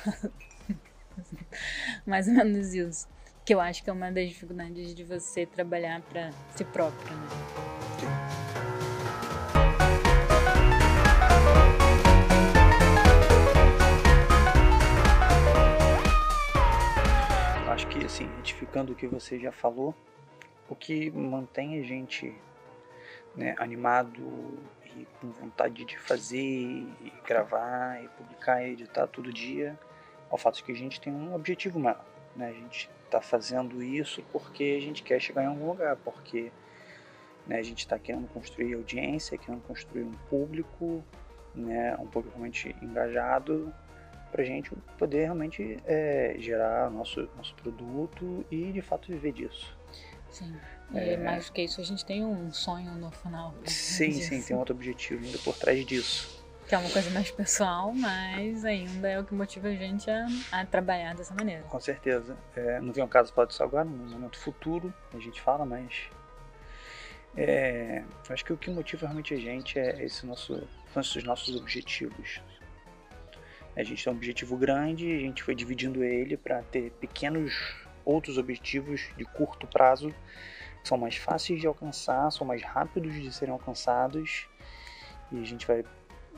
Mais 2.06 2.28
ou 2.28 2.34
menos 2.34 2.74
isso. 2.74 3.08
Que 3.46 3.54
eu 3.54 3.62
acho 3.62 3.84
que 3.84 3.92
é 3.92 3.94
uma 3.94 4.12
das 4.12 4.28
dificuldades 4.28 4.96
de 4.96 5.04
você 5.04 5.46
trabalhar 5.46 6.02
para 6.02 6.32
si 6.56 6.66
próprio, 6.66 7.16
né? 7.16 7.28
Acho 17.70 17.88
que, 17.88 18.04
assim, 18.04 18.28
retificando 18.38 18.94
o 18.94 18.96
que 18.96 19.06
você 19.06 19.38
já 19.38 19.52
falou, 19.52 19.94
o 20.68 20.76
que 20.76 21.12
mantém 21.12 21.80
a 21.80 21.84
gente 21.84 22.34
né, 23.36 23.54
animado 23.60 24.58
e 24.96 25.06
com 25.22 25.30
vontade 25.30 25.86
de 25.86 26.00
fazer, 26.00 26.42
e 26.42 27.14
gravar, 27.24 28.04
e 28.04 28.08
publicar, 28.08 28.64
e 28.64 28.72
editar 28.72 29.06
todo 29.06 29.32
dia, 29.32 29.78
ao 30.32 30.38
fato 30.40 30.56
de 30.56 30.64
que 30.64 30.72
a 30.72 30.76
gente 30.76 31.00
tem 31.00 31.14
um 31.14 31.36
objetivo 31.36 31.80
maior. 31.80 32.04
Né? 32.36 32.48
A 32.48 32.54
gente 32.54 32.90
está 33.16 33.22
fazendo 33.22 33.82
isso 33.82 34.22
porque 34.32 34.76
a 34.78 34.82
gente 34.82 35.02
quer 35.02 35.20
chegar 35.22 35.44
em 35.44 35.48
algum 35.48 35.68
lugar, 35.68 35.96
porque 35.98 36.52
né, 37.48 37.58
a 37.58 37.64
gente 37.64 37.80
está 37.80 37.98
querendo 37.98 38.28
construir 38.28 38.74
audiência, 38.74 39.38
querendo 39.38 39.62
construir 39.62 40.04
um 40.04 40.12
público, 40.30 41.04
né, 41.54 41.96
um 41.98 42.08
público 42.08 42.38
realmente 42.38 42.76
engajado, 42.82 43.74
para 44.32 44.42
a 44.42 44.46
gente 44.46 44.72
poder 44.98 45.24
realmente 45.24 45.78
é, 45.86 46.36
gerar 46.40 46.90
nosso, 46.92 47.30
nosso 47.38 47.56
produto 47.56 48.46
e 48.52 48.72
de 48.74 48.82
fato 48.82 49.08
viver 49.12 49.32
disso. 49.32 49.78
Sim. 50.30 50.54
E 50.94 51.00
é... 51.00 51.18
mais 51.18 51.46
do 51.46 51.54
que 51.54 51.62
isso, 51.62 51.80
a 51.80 51.84
gente 51.84 52.04
tem 52.06 52.26
um 52.26 52.52
sonho 52.52 52.92
no 52.96 53.10
final. 53.12 53.56
Sim, 53.64 54.12
sim, 54.12 54.42
tem 54.42 54.58
outro 54.58 54.76
objetivo 54.76 55.24
ainda 55.24 55.38
por 55.38 55.56
trás 55.56 55.86
disso. 55.86 56.35
Que 56.68 56.74
é 56.74 56.78
uma 56.80 56.90
coisa 56.90 57.12
mais 57.12 57.30
pessoal, 57.30 57.94
mas 57.94 58.66
ainda 58.66 59.08
é 59.08 59.20
o 59.20 59.24
que 59.24 59.36
motiva 59.36 59.68
a 59.68 59.74
gente 59.76 60.10
a, 60.10 60.26
a 60.52 60.66
trabalhar 60.66 61.14
dessa 61.14 61.34
maneira. 61.36 61.62
Com 61.64 61.80
certeza. 61.80 62.36
É, 62.56 62.80
não 62.82 62.92
vem 62.92 63.04
um 63.04 63.08
caso 63.08 63.32
para 63.32 63.48
isso 63.48 63.62
agora, 63.62 63.86
no 63.86 64.10
momento 64.10 64.40
futuro 64.40 64.92
a 65.14 65.20
gente 65.20 65.40
fala, 65.42 65.64
mas. 65.64 66.10
É, 67.38 68.04
acho 68.30 68.46
que 68.46 68.54
o 68.54 68.58
que 68.58 68.72
motiva 68.72 69.06
realmente 69.06 69.34
a 69.34 69.38
gente 69.38 69.78
é 69.78 70.04
esse 70.04 70.26
nosso, 70.26 70.68
são 70.92 71.02
esses 71.02 71.24
nossos 71.24 71.56
objetivos. 71.56 72.42
A 73.76 73.84
gente 73.84 74.04
tem 74.04 74.12
um 74.12 74.16
objetivo 74.16 74.58
grande, 74.58 75.14
a 75.14 75.20
gente 75.20 75.44
foi 75.44 75.54
dividindo 75.54 76.04
ele 76.04 76.38
para 76.38 76.64
ter 76.64 76.92
pequenos 76.94 77.76
outros 78.06 78.38
objetivos 78.38 79.10
de 79.18 79.26
curto 79.26 79.68
prazo 79.68 80.10
que 80.82 80.88
são 80.88 80.98
mais 80.98 81.16
fáceis 81.16 81.60
de 81.60 81.68
alcançar, 81.68 82.32
são 82.32 82.48
mais 82.48 82.64
rápidos 82.64 83.14
de 83.14 83.32
serem 83.34 83.52
alcançados 83.52 84.48
e 85.32 85.40
a 85.40 85.44
gente 85.44 85.68
vai 85.68 85.84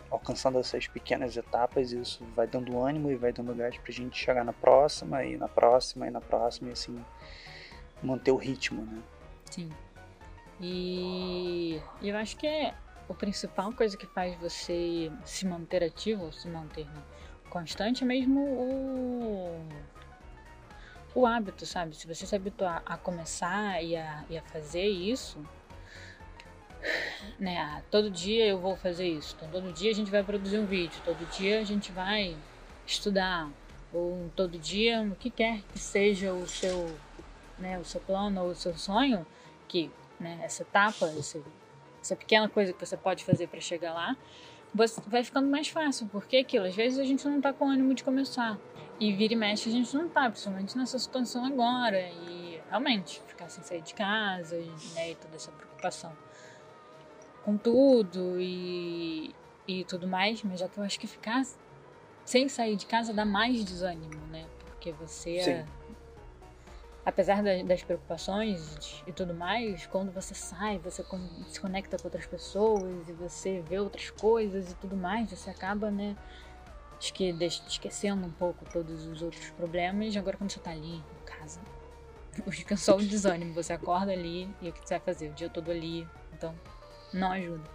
alcançando 0.10 0.60
essas 0.60 0.88
pequenas 0.88 1.36
etapas 1.36 1.92
isso 1.92 2.24
vai 2.36 2.48
dando 2.48 2.80
ânimo 2.80 3.12
e 3.12 3.16
vai 3.16 3.34
dando 3.34 3.54
gás 3.54 3.78
para 3.78 3.92
a 3.92 3.94
gente 3.94 4.18
chegar 4.18 4.44
na 4.44 4.54
próxima 4.54 5.24
e 5.24 5.38
na 5.38 5.48
próxima 5.48 6.08
e 6.08 6.12
na 6.12 6.22
próxima 6.22 6.70
e 6.70 6.74
assim 6.74 7.06
manter 8.02 8.32
o 8.32 8.38
ritmo, 8.38 8.84
né? 8.86 9.02
Sim. 9.50 9.70
E 10.60 11.82
eu 12.02 12.16
acho 12.18 12.38
que 12.38 12.48
é 12.48 12.74
a 13.10 13.14
principal 13.14 13.72
coisa 13.74 13.96
que 13.96 14.06
faz 14.08 14.36
você 14.40 15.12
se 15.24 15.46
manter 15.46 15.84
ativo, 15.84 16.32
se 16.32 16.48
manter 16.48 16.86
né, 16.86 17.04
constante, 17.50 18.04
é 18.04 18.08
mesmo 18.08 18.42
o 18.42 19.68
o 21.16 21.26
hábito, 21.26 21.66
sabe? 21.66 21.96
Se 21.96 22.06
você 22.06 22.28
se 22.28 22.36
habituar 22.36 22.84
a 22.86 22.96
começar 22.96 23.84
e 23.84 23.96
a, 23.96 24.24
e 24.30 24.38
a 24.38 24.42
fazer 24.44 24.86
isso, 24.86 25.42
né? 27.40 27.58
Ah, 27.58 27.82
todo 27.92 28.10
dia 28.10 28.46
eu 28.46 28.60
vou 28.60 28.76
fazer 28.76 29.08
isso. 29.08 29.36
Então, 29.38 29.50
todo 29.50 29.72
dia 29.72 29.92
a 29.92 29.94
gente 29.94 30.10
vai 30.10 30.24
produzir 30.24 30.58
um 30.58 30.66
vídeo. 30.66 31.00
Todo 31.04 31.26
dia 31.38 31.60
a 31.60 31.64
gente 31.64 31.92
vai 31.92 32.36
estudar. 32.86 33.50
Ou 33.94 34.30
todo 34.36 34.58
dia, 34.58 35.02
o 35.02 35.16
que 35.16 35.30
quer 35.30 35.62
que 35.72 35.80
seja 35.80 36.34
o 36.34 36.48
seu, 36.48 36.96
né, 37.58 37.80
o 37.80 37.86
seu 37.86 38.02
plano 38.02 38.44
ou 38.44 38.50
o 38.50 38.56
seu 38.56 38.78
sonho, 38.78 39.26
que 39.68 39.90
né, 40.20 40.40
essa 40.44 40.64
etapa, 40.64 41.06
essa, 41.18 41.42
essa 42.02 42.16
pequena 42.16 42.50
coisa 42.50 42.74
que 42.74 42.86
você 42.86 42.98
pode 42.98 43.24
fazer 43.24 43.48
para 43.48 43.62
chegar 43.62 43.94
lá, 43.94 44.18
você 44.74 45.02
vai 45.08 45.24
ficando 45.24 45.50
mais 45.50 45.70
fácil. 45.70 46.08
Porque 46.08 46.38
aquilo, 46.38 46.66
às 46.66 46.76
vezes 46.76 47.00
a 47.00 47.04
gente 47.04 47.26
não 47.28 47.40
tá 47.40 47.54
com 47.54 47.70
ânimo 47.70 47.94
de 47.94 48.04
começar. 48.04 48.58
E 49.00 49.14
vira 49.14 49.34
e 49.34 49.36
mexe 49.36 49.70
a 49.70 49.72
gente 49.72 49.96
não 49.96 50.10
tá, 50.10 50.30
principalmente 50.30 50.78
nessa 50.78 50.98
situação 50.98 51.46
agora. 51.46 52.00
E 52.00 52.60
realmente, 52.70 53.22
ficar 53.28 53.48
sem 53.48 53.64
sair 53.64 53.82
de 53.82 53.94
casa 53.94 54.58
e, 54.58 54.72
né, 54.96 55.12
e 55.12 55.16
toda 55.16 55.36
essa 55.36 55.52
preocupação 55.52 56.27
com 57.48 57.56
tudo 57.56 58.42
e, 58.42 59.34
e 59.66 59.86
tudo 59.86 60.06
mais. 60.06 60.44
Mas 60.44 60.60
já 60.60 60.68
que 60.68 60.78
eu 60.78 60.84
acho 60.84 61.00
que 61.00 61.08
ficar 61.08 61.46
sem 62.26 62.50
sair 62.50 62.76
de 62.76 62.86
casa 62.86 63.14
dá 63.14 63.24
mais 63.24 63.64
desânimo, 63.64 64.28
né? 64.28 64.46
Porque 64.66 64.92
você. 64.92 65.40
Sim. 65.40 65.66
Apesar 67.06 67.42
das 67.42 67.82
preocupações 67.84 69.02
e 69.08 69.14
tudo 69.14 69.34
mais, 69.34 69.86
quando 69.86 70.12
você 70.12 70.34
sai, 70.34 70.78
você 70.78 71.06
se 71.48 71.62
conecta 71.62 71.96
com 71.96 72.08
outras 72.08 72.26
pessoas 72.26 73.08
e 73.08 73.14
você 73.14 73.62
vê 73.62 73.80
outras 73.80 74.10
coisas 74.10 74.74
e 74.74 74.76
tudo 74.76 74.98
mais, 74.98 75.32
você 75.32 75.50
acaba, 75.50 75.90
né? 75.90 76.18
esque 77.00 77.30
esquecendo 77.66 78.28
um 78.28 78.32
pouco 78.32 78.66
todos 78.66 79.06
os 79.06 79.22
outros 79.22 79.52
problemas. 79.52 80.14
E 80.14 80.20
agora, 80.20 80.36
quando 80.36 80.52
você 80.52 80.60
tá 80.60 80.72
ali 80.72 80.96
em 80.96 81.26
casa, 81.26 81.62
fica 82.52 82.76
só 82.76 82.98
o 82.98 83.02
desânimo. 83.02 83.54
Você 83.54 83.72
acorda 83.72 84.12
ali 84.12 84.54
e 84.62 84.68
o 84.68 84.74
que 84.74 84.80
você 84.86 84.96
vai 84.96 85.00
fazer? 85.00 85.30
O 85.30 85.34
dia 85.34 85.50
todo 85.50 85.72
ali. 85.72 86.06
Então, 86.34 86.54
não 87.14 87.32
ajuda. 87.32 87.70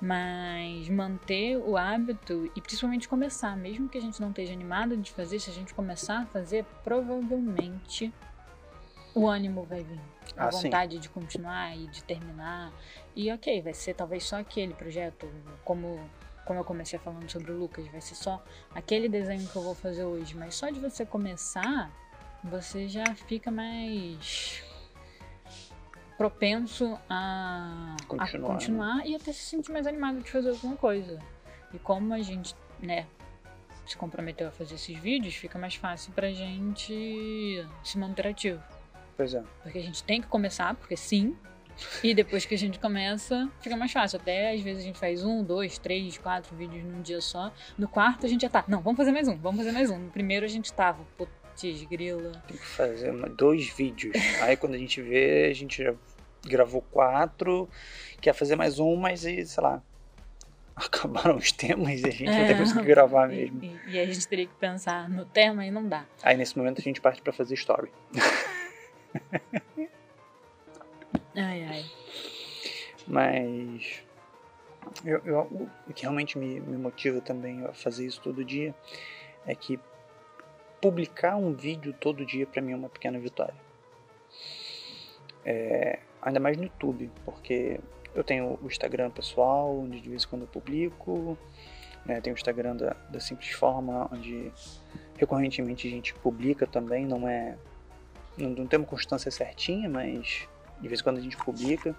Mas 0.00 0.88
manter 0.88 1.56
o 1.56 1.76
hábito 1.76 2.50
e 2.54 2.60
principalmente 2.60 3.08
começar, 3.08 3.56
mesmo 3.56 3.88
que 3.88 3.96
a 3.96 4.00
gente 4.00 4.20
não 4.20 4.30
esteja 4.30 4.52
animado 4.52 4.96
de 4.96 5.10
fazer, 5.12 5.38
se 5.38 5.50
a 5.50 5.54
gente 5.54 5.72
começar 5.72 6.22
a 6.22 6.26
fazer, 6.26 6.64
provavelmente 6.82 8.12
o 9.14 9.26
ânimo 9.28 9.62
vai 9.62 9.82
vir. 9.82 10.00
A 10.36 10.46
Ah, 10.46 10.50
vontade 10.50 10.98
de 10.98 11.08
continuar 11.08 11.76
e 11.76 11.86
de 11.86 12.02
terminar. 12.02 12.72
E 13.14 13.32
ok, 13.32 13.62
vai 13.62 13.72
ser 13.72 13.94
talvez 13.94 14.24
só 14.24 14.38
aquele 14.40 14.74
projeto, 14.74 15.28
como 15.64 15.98
como 16.44 16.60
eu 16.60 16.64
comecei 16.64 16.98
falando 16.98 17.26
sobre 17.30 17.52
o 17.52 17.58
Lucas, 17.58 17.86
vai 17.88 18.02
ser 18.02 18.14
só 18.16 18.44
aquele 18.74 19.08
desenho 19.08 19.48
que 19.48 19.56
eu 19.56 19.62
vou 19.62 19.74
fazer 19.74 20.04
hoje, 20.04 20.36
mas 20.36 20.54
só 20.54 20.68
de 20.68 20.78
você 20.78 21.06
começar, 21.06 21.90
você 22.42 22.86
já 22.86 23.14
fica 23.14 23.50
mais 23.50 24.62
propenso 26.16 26.98
a 27.08 27.96
Continuar, 28.06 28.28
a 28.28 28.38
né? 28.38 28.46
continuar 28.46 29.06
e 29.06 29.16
até 29.16 29.32
se 29.32 29.40
sentir 29.40 29.72
mais 29.72 29.86
animado 29.86 30.20
de 30.20 30.30
fazer 30.30 30.50
alguma 30.50 30.76
coisa. 30.76 31.18
E 31.72 31.78
como 31.78 32.14
a 32.14 32.20
gente, 32.20 32.54
né, 32.80 33.06
se 33.86 33.96
comprometeu 33.96 34.48
a 34.48 34.50
fazer 34.50 34.76
esses 34.76 34.96
vídeos, 34.98 35.34
fica 35.34 35.58
mais 35.58 35.74
fácil 35.74 36.12
pra 36.12 36.30
gente 36.30 37.66
se 37.82 37.98
manter 37.98 38.28
ativo. 38.28 38.62
Pois 39.16 39.34
é. 39.34 39.42
Porque 39.62 39.78
a 39.78 39.82
gente 39.82 40.02
tem 40.04 40.20
que 40.20 40.26
começar, 40.26 40.74
porque 40.74 40.96
sim. 40.96 41.36
E 42.02 42.14
depois 42.14 42.46
que 42.46 42.54
a 42.54 42.58
gente 42.58 42.78
começa, 42.78 43.50
fica 43.60 43.76
mais 43.76 43.92
fácil. 43.92 44.20
Até 44.20 44.52
às 44.52 44.60
vezes 44.60 44.82
a 44.82 44.86
gente 44.86 44.98
faz 44.98 45.24
um, 45.24 45.42
dois, 45.42 45.76
três, 45.78 46.16
quatro 46.16 46.54
vídeos 46.56 46.84
num 46.84 47.02
dia 47.02 47.20
só. 47.20 47.52
No 47.76 47.88
quarto 47.88 48.26
a 48.26 48.28
gente 48.28 48.42
já 48.42 48.48
tá. 48.48 48.64
Não, 48.68 48.80
vamos 48.80 48.96
fazer 48.96 49.10
mais 49.10 49.26
um, 49.26 49.36
vamos 49.36 49.58
fazer 49.58 49.72
mais 49.72 49.90
um. 49.90 49.98
No 49.98 50.10
primeiro 50.10 50.46
a 50.46 50.48
gente 50.48 50.72
tava. 50.72 51.04
Putz, 51.60 51.84
grila. 51.84 52.32
Tem 52.48 52.56
que 52.56 52.66
fazer 52.66 53.10
uma- 53.10 53.28
dois 53.28 53.66
vídeos. 53.68 54.12
Aí 54.42 54.56
quando 54.56 54.74
a 54.74 54.78
gente 54.78 55.00
vê, 55.00 55.46
a 55.50 55.54
gente 55.54 55.82
já 55.82 55.94
gravou 56.44 56.82
quatro, 56.82 57.68
quer 58.20 58.34
fazer 58.34 58.56
mais 58.56 58.78
um, 58.78 58.96
mas 58.96 59.24
e, 59.24 59.46
sei 59.46 59.62
lá, 59.62 59.82
acabaram 60.76 61.36
os 61.36 61.52
temas 61.52 62.00
e 62.02 62.06
a 62.06 62.10
gente 62.10 62.30
não 62.30 62.46
tem 62.46 62.56
conseguido 62.58 62.84
gravar 62.86 63.30
É. 63.30 63.34
E, 63.34 63.50
mesmo. 63.50 63.62
e- 63.62 63.92
e 63.94 63.98
a 64.00 64.04
gente 64.06 64.26
teria 64.28 64.46
que 64.46 64.54
pensar 64.54 65.08
no 65.08 65.24
tema 65.24 65.64
e 65.64 65.70
não 65.70 65.88
dá. 65.88 66.04
Aí 66.22 66.36
nesse 66.36 66.56
momento 66.58 66.80
a 66.80 66.82
gente 66.82 67.00
parte 67.00 67.22
pra 67.22 67.32
fazer 67.32 67.54
story. 67.54 67.90
Ai, 71.36 71.64
ai. 71.64 71.84
Mas 73.06 74.02
eu, 75.04 75.18
eu- 75.24 75.68
o 75.86 75.92
que 75.92 76.02
realmente 76.02 76.38
me, 76.38 76.60
me 76.60 76.76
motiva 76.76 77.20
também 77.20 77.64
a 77.64 77.72
fazer 77.72 78.06
isso 78.06 78.20
todo 78.20 78.44
dia 78.44 78.72
é 79.46 79.54
que 79.54 79.78
publicar 80.84 81.34
um 81.34 81.54
vídeo 81.54 81.94
todo 81.98 82.26
dia 82.26 82.46
pra 82.46 82.60
mim 82.60 82.72
é 82.72 82.76
uma 82.76 82.90
pequena 82.90 83.18
vitória. 83.18 83.54
É, 85.42 86.00
ainda 86.20 86.38
mais 86.38 86.58
no 86.58 86.64
YouTube, 86.64 87.10
porque 87.24 87.80
eu 88.14 88.22
tenho 88.22 88.58
o 88.62 88.66
Instagram 88.66 89.10
pessoal, 89.10 89.74
onde 89.78 89.98
de 89.98 90.10
vez 90.10 90.24
em 90.24 90.28
quando 90.28 90.42
eu 90.42 90.48
publico, 90.48 91.38
né, 92.04 92.20
tenho 92.20 92.36
o 92.36 92.38
Instagram 92.38 92.76
da, 92.76 92.90
da 93.08 93.18
Simples 93.18 93.52
Forma, 93.52 94.10
onde 94.12 94.52
recorrentemente 95.16 95.88
a 95.88 95.90
gente 95.90 96.12
publica 96.16 96.66
também, 96.66 97.06
não 97.06 97.26
é. 97.26 97.56
Não, 98.36 98.50
não 98.50 98.66
tem 98.66 98.78
uma 98.78 98.86
constância 98.86 99.30
certinha, 99.30 99.88
mas 99.88 100.46
de 100.82 100.86
vez 100.86 101.00
em 101.00 101.02
quando 101.02 101.16
a 101.16 101.22
gente 101.22 101.38
publica. 101.38 101.96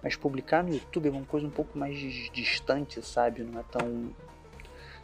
Mas 0.00 0.14
publicar 0.14 0.62
no 0.62 0.72
YouTube 0.72 1.08
é 1.08 1.10
uma 1.10 1.24
coisa 1.24 1.44
um 1.44 1.50
pouco 1.50 1.76
mais 1.76 1.98
dis- 1.98 2.30
distante, 2.30 3.04
sabe? 3.04 3.42
Não 3.42 3.58
é 3.58 3.64
tão. 3.64 4.14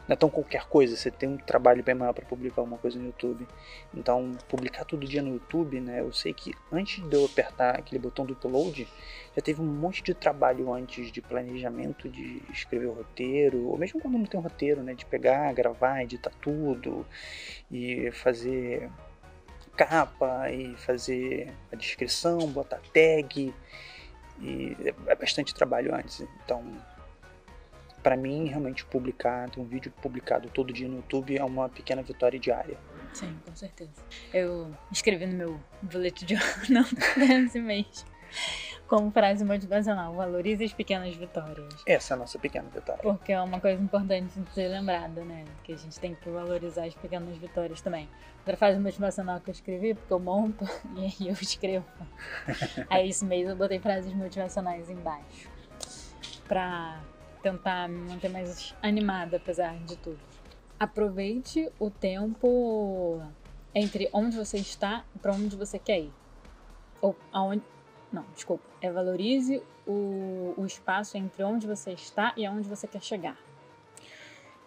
Não 0.09 0.15
é 0.15 0.17
tão 0.17 0.27
qualquer 0.27 0.65
coisa. 0.65 0.95
Você 0.95 1.11
tem 1.11 1.29
um 1.29 1.37
trabalho 1.37 1.83
bem 1.83 1.93
maior 1.93 2.13
para 2.13 2.25
publicar 2.25 2.63
uma 2.63 2.79
coisa 2.79 2.97
no 2.97 3.05
YouTube. 3.05 3.47
Então, 3.93 4.35
publicar 4.47 4.83
todo 4.83 5.05
dia 5.05 5.21
no 5.21 5.33
YouTube, 5.33 5.79
né? 5.79 5.99
Eu 5.99 6.11
sei 6.11 6.33
que 6.33 6.51
antes 6.71 7.07
de 7.07 7.15
eu 7.15 7.25
apertar 7.25 7.77
aquele 7.77 7.99
botão 7.99 8.25
do 8.25 8.33
upload, 8.33 8.87
já 9.35 9.41
teve 9.43 9.61
um 9.61 9.65
monte 9.65 10.01
de 10.01 10.15
trabalho 10.15 10.73
antes 10.73 11.11
de 11.11 11.21
planejamento, 11.21 12.09
de 12.09 12.41
escrever 12.51 12.87
o 12.87 12.93
roteiro, 12.93 13.67
ou 13.67 13.77
mesmo 13.77 14.01
quando 14.01 14.17
não 14.17 14.25
tem 14.25 14.39
um 14.39 14.43
roteiro, 14.43 14.81
né? 14.81 14.95
De 14.95 15.05
pegar, 15.05 15.53
gravar, 15.53 16.01
editar 16.01 16.31
tudo 16.41 17.05
e 17.71 18.09
fazer 18.11 18.89
capa 19.77 20.49
e 20.49 20.75
fazer 20.75 21.53
a 21.71 21.75
descrição, 21.75 22.39
botar 22.47 22.81
tag 22.91 23.53
e 24.41 24.75
é 25.05 25.15
bastante 25.15 25.53
trabalho 25.53 25.93
antes. 25.93 26.21
Então, 26.43 26.63
para 28.01 28.15
mim, 28.15 28.45
realmente 28.45 28.85
publicar, 28.85 29.49
ter 29.49 29.59
um 29.59 29.65
vídeo 29.65 29.91
publicado 30.01 30.49
todo 30.49 30.73
dia 30.73 30.87
no 30.87 30.97
YouTube 30.97 31.37
é 31.37 31.43
uma 31.43 31.69
pequena 31.69 32.01
vitória 32.01 32.39
diária. 32.39 32.77
Sim, 33.13 33.37
com 33.45 33.55
certeza. 33.55 33.91
Eu 34.33 34.71
escrevi 34.91 35.25
no 35.25 35.37
meu 35.37 35.59
bullet 35.81 36.25
journal 36.27 36.85
desse 37.17 37.59
mês 37.61 38.05
como 38.89 39.11
frase 39.11 39.45
motivacional: 39.45 40.13
valorize 40.13 40.63
as 40.63 40.73
pequenas 40.73 41.15
vitórias. 41.15 41.73
Essa 41.85 42.13
é 42.13 42.15
a 42.15 42.17
nossa 42.17 42.39
pequena 42.39 42.67
vitória. 42.69 43.01
Porque 43.01 43.31
é 43.31 43.41
uma 43.41 43.61
coisa 43.61 43.81
importante 43.81 44.37
de 44.37 44.51
ser 44.51 44.67
lembrada, 44.67 45.23
né? 45.23 45.45
Que 45.63 45.73
a 45.73 45.77
gente 45.77 45.97
tem 45.99 46.15
que 46.15 46.29
valorizar 46.29 46.85
as 46.85 46.95
pequenas 46.95 47.37
vitórias 47.37 47.79
também. 47.79 48.09
Outra 48.39 48.57
frase 48.57 48.79
motivacional 48.79 49.39
que 49.39 49.49
eu 49.49 49.53
escrevi, 49.53 49.93
porque 49.93 50.11
eu 50.11 50.19
monto 50.19 50.65
e 50.97 51.05
aí 51.05 51.29
eu 51.29 51.33
escrevo. 51.33 51.85
aí 52.89 53.09
esse 53.09 53.23
mês 53.23 53.47
eu 53.47 53.55
botei 53.55 53.79
frases 53.79 54.11
motivacionais 54.13 54.89
embaixo. 54.89 55.47
Pra 56.47 56.99
tentar 57.41 57.87
me 57.87 57.97
manter 57.97 58.29
mais 58.29 58.75
animada, 58.81 59.37
apesar 59.37 59.75
de 59.79 59.97
tudo. 59.97 60.19
Aproveite 60.79 61.69
o 61.79 61.89
tempo 61.89 63.21
entre 63.73 64.09
onde 64.13 64.37
você 64.37 64.57
está 64.57 65.03
e 65.15 65.19
para 65.19 65.33
onde 65.33 65.55
você 65.55 65.77
quer 65.77 65.99
ir. 65.99 66.13
Ou 67.01 67.15
aonde. 67.31 67.63
Não, 68.11 68.25
desculpa. 68.33 68.63
É 68.81 68.91
valorize 68.91 69.61
o, 69.85 70.53
o 70.57 70.65
espaço 70.65 71.17
entre 71.17 71.43
onde 71.43 71.67
você 71.67 71.91
está 71.91 72.33
e 72.35 72.45
aonde 72.45 72.67
você 72.67 72.87
quer 72.87 73.01
chegar. 73.01 73.37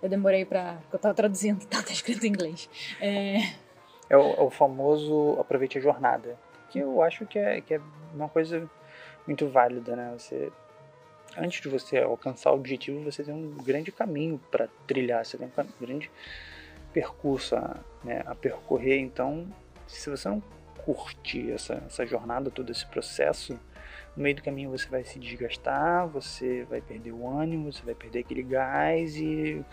Eu 0.03 0.09
demorei 0.09 0.45
porque 0.45 0.97
Eu 0.97 0.99
tava 0.99 1.15
traduzindo, 1.15 1.65
tá, 1.67 1.83
tá 1.83 1.93
escrito 1.93 2.25
em 2.25 2.29
inglês. 2.29 2.69
É, 3.01 3.39
É 4.11 4.17
o, 4.17 4.35
é 4.35 4.41
o 4.41 4.51
famoso 4.51 5.37
aproveite 5.41 5.79
a 5.79 5.81
jornada. 5.81 6.39
Que 6.69 6.79
eu 6.79 7.03
acho 7.03 7.27
que 7.27 7.39
é, 7.39 7.61
que 7.61 7.75
é 7.75 7.81
uma 8.15 8.29
coisa 8.29 8.69
muito 9.27 9.49
válida, 9.49 9.95
né? 9.95 10.15
Você 10.19 10.51
antes 11.37 11.61
de 11.61 11.69
você 11.69 11.99
alcançar 11.99 12.53
o 12.53 12.55
objetivo, 12.55 13.03
você 13.03 13.23
tem 13.23 13.35
um 13.35 13.57
grande 13.57 13.91
caminho 13.91 14.41
para 14.51 14.69
trilhar, 14.87 15.25
você 15.25 15.37
tem 15.37 15.47
um 15.47 15.85
grande 15.85 16.11
percurso 16.93 17.57
a, 17.57 17.77
né, 18.05 18.23
a 18.27 18.35
percorrer. 18.35 18.99
Então, 18.99 19.47
se 19.87 20.11
você 20.11 20.29
não 20.29 20.43
curtir 20.85 21.53
essa, 21.53 21.83
essa 21.87 22.05
jornada, 22.05 22.51
todo 22.51 22.71
esse 22.71 22.85
processo, 22.87 23.59
no 24.17 24.23
meio 24.23 24.37
do 24.37 24.43
caminho 24.43 24.71
você 24.71 24.89
vai 24.89 25.05
se 25.05 25.19
desgastar, 25.19 26.07
você 26.09 26.65
vai 26.65 26.81
perder 26.81 27.13
o 27.13 27.27
ânimo, 27.29 27.73
você 27.73 27.83
vai 27.83 27.95
perder 27.95 28.21
aquele 28.21 28.43
gás 28.43 29.17
e 29.17 29.65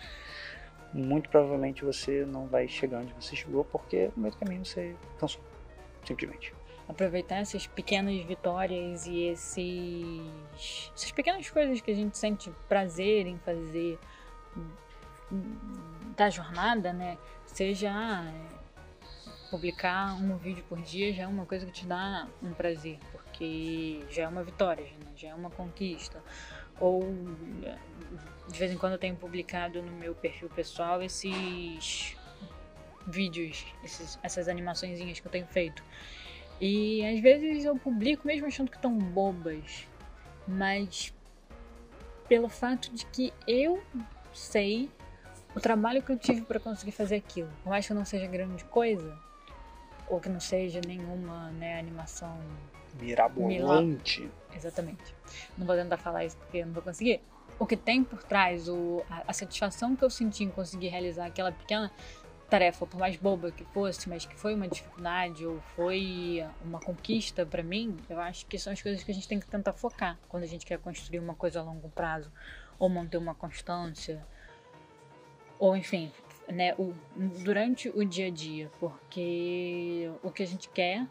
muito 0.92 1.28
provavelmente 1.28 1.84
você 1.84 2.24
não 2.24 2.46
vai 2.46 2.66
chegar 2.66 2.98
onde 2.98 3.12
você 3.14 3.36
chegou 3.36 3.64
porque 3.64 4.10
no 4.16 4.22
meio 4.22 4.32
do 4.32 4.38
caminho 4.38 4.64
você 4.64 4.94
cansou, 5.18 5.42
simplesmente. 6.04 6.59
Aproveitar 6.90 7.36
essas 7.36 7.66
pequenas 7.66 8.20
vitórias 8.24 9.06
e 9.06 9.22
esses, 9.22 10.90
essas 10.94 11.12
pequenas 11.12 11.48
coisas 11.48 11.80
que 11.80 11.90
a 11.90 11.94
gente 11.94 12.18
sente 12.18 12.50
prazer 12.68 13.26
em 13.26 13.38
fazer 13.38 13.98
da 16.16 16.28
jornada, 16.28 16.92
né? 16.92 17.16
Seja 17.46 17.92
ah, 17.94 18.32
publicar 19.50 20.14
um 20.14 20.36
vídeo 20.36 20.64
por 20.68 20.80
dia 20.80 21.12
já 21.12 21.24
é 21.24 21.26
uma 21.26 21.46
coisa 21.46 21.66
que 21.66 21.72
te 21.72 21.86
dá 21.86 22.26
um 22.42 22.52
prazer, 22.52 22.98
porque 23.12 24.04
já 24.10 24.22
é 24.22 24.28
uma 24.28 24.42
vitória, 24.42 24.84
né? 24.84 25.12
já 25.16 25.28
é 25.28 25.34
uma 25.34 25.50
conquista. 25.50 26.22
Ou 26.78 27.02
de 28.48 28.58
vez 28.58 28.72
em 28.72 28.78
quando 28.78 28.94
eu 28.94 28.98
tenho 28.98 29.16
publicado 29.16 29.82
no 29.82 29.92
meu 29.92 30.14
perfil 30.14 30.48
pessoal 30.48 31.02
esses 31.02 32.16
vídeos, 33.06 33.66
esses, 33.84 34.18
essas 34.22 34.48
animaçõezinhas 34.48 35.20
que 35.20 35.26
eu 35.26 35.32
tenho 35.32 35.46
feito. 35.46 35.82
E 36.60 37.04
às 37.06 37.20
vezes 37.20 37.64
eu 37.64 37.76
publico 37.76 38.26
mesmo 38.26 38.46
achando 38.46 38.70
que 38.70 38.76
estão 38.76 38.96
bobas, 38.96 39.88
mas 40.46 41.14
pelo 42.28 42.48
fato 42.48 42.92
de 42.94 43.06
que 43.06 43.32
eu 43.46 43.82
sei 44.32 44.90
o 45.54 45.60
trabalho 45.60 46.02
que 46.02 46.12
eu 46.12 46.18
tive 46.18 46.42
para 46.42 46.60
conseguir 46.60 46.92
fazer 46.92 47.16
aquilo. 47.16 47.50
Por 47.62 47.70
mais 47.70 47.86
que 47.86 47.94
não 47.94 48.04
seja 48.04 48.26
grande 48.26 48.62
coisa, 48.64 49.18
ou 50.08 50.20
que 50.20 50.28
não 50.28 50.40
seja 50.40 50.80
nenhuma 50.86 51.50
né, 51.52 51.78
animação 51.78 52.38
mirabolante. 53.00 54.20
Mila... 54.20 54.32
Exatamente. 54.54 55.14
Não 55.56 55.66
vou 55.66 55.76
tentar 55.76 55.96
falar 55.96 56.24
isso 56.24 56.36
porque 56.36 56.64
não 56.64 56.72
vou 56.72 56.82
conseguir. 56.82 57.20
O 57.58 57.66
que 57.66 57.76
tem 57.76 58.02
por 58.02 58.22
trás, 58.22 58.68
o, 58.68 59.02
a, 59.08 59.24
a 59.28 59.32
satisfação 59.32 59.94
que 59.94 60.04
eu 60.04 60.10
senti 60.10 60.44
em 60.44 60.50
conseguir 60.50 60.88
realizar 60.88 61.26
aquela 61.26 61.52
pequena 61.52 61.90
tarefa, 62.50 62.84
por 62.84 62.98
mais 62.98 63.16
boba 63.16 63.52
que 63.52 63.64
fosse, 63.66 64.08
mas 64.08 64.26
que 64.26 64.34
foi 64.36 64.54
uma 64.54 64.66
dificuldade 64.66 65.46
ou 65.46 65.60
foi 65.76 66.44
uma 66.64 66.80
conquista 66.80 67.46
para 67.46 67.62
mim, 67.62 67.96
eu 68.08 68.20
acho 68.20 68.44
que 68.46 68.58
são 68.58 68.72
as 68.72 68.82
coisas 68.82 69.02
que 69.02 69.10
a 69.10 69.14
gente 69.14 69.28
tem 69.28 69.38
que 69.38 69.46
tentar 69.46 69.72
focar 69.72 70.18
quando 70.28 70.42
a 70.42 70.46
gente 70.46 70.66
quer 70.66 70.78
construir 70.78 71.20
uma 71.20 71.34
coisa 71.34 71.60
a 71.60 71.62
longo 71.62 71.88
prazo 71.90 72.30
ou 72.78 72.88
manter 72.88 73.16
uma 73.18 73.34
constância 73.34 74.26
ou 75.58 75.76
enfim, 75.76 76.10
né, 76.48 76.74
o, 76.76 76.92
durante 77.44 77.88
o 77.90 78.04
dia 78.04 78.26
a 78.26 78.30
dia, 78.30 78.70
porque 78.80 80.10
o 80.22 80.30
que 80.30 80.42
a 80.42 80.46
gente 80.46 80.68
quer 80.70 81.06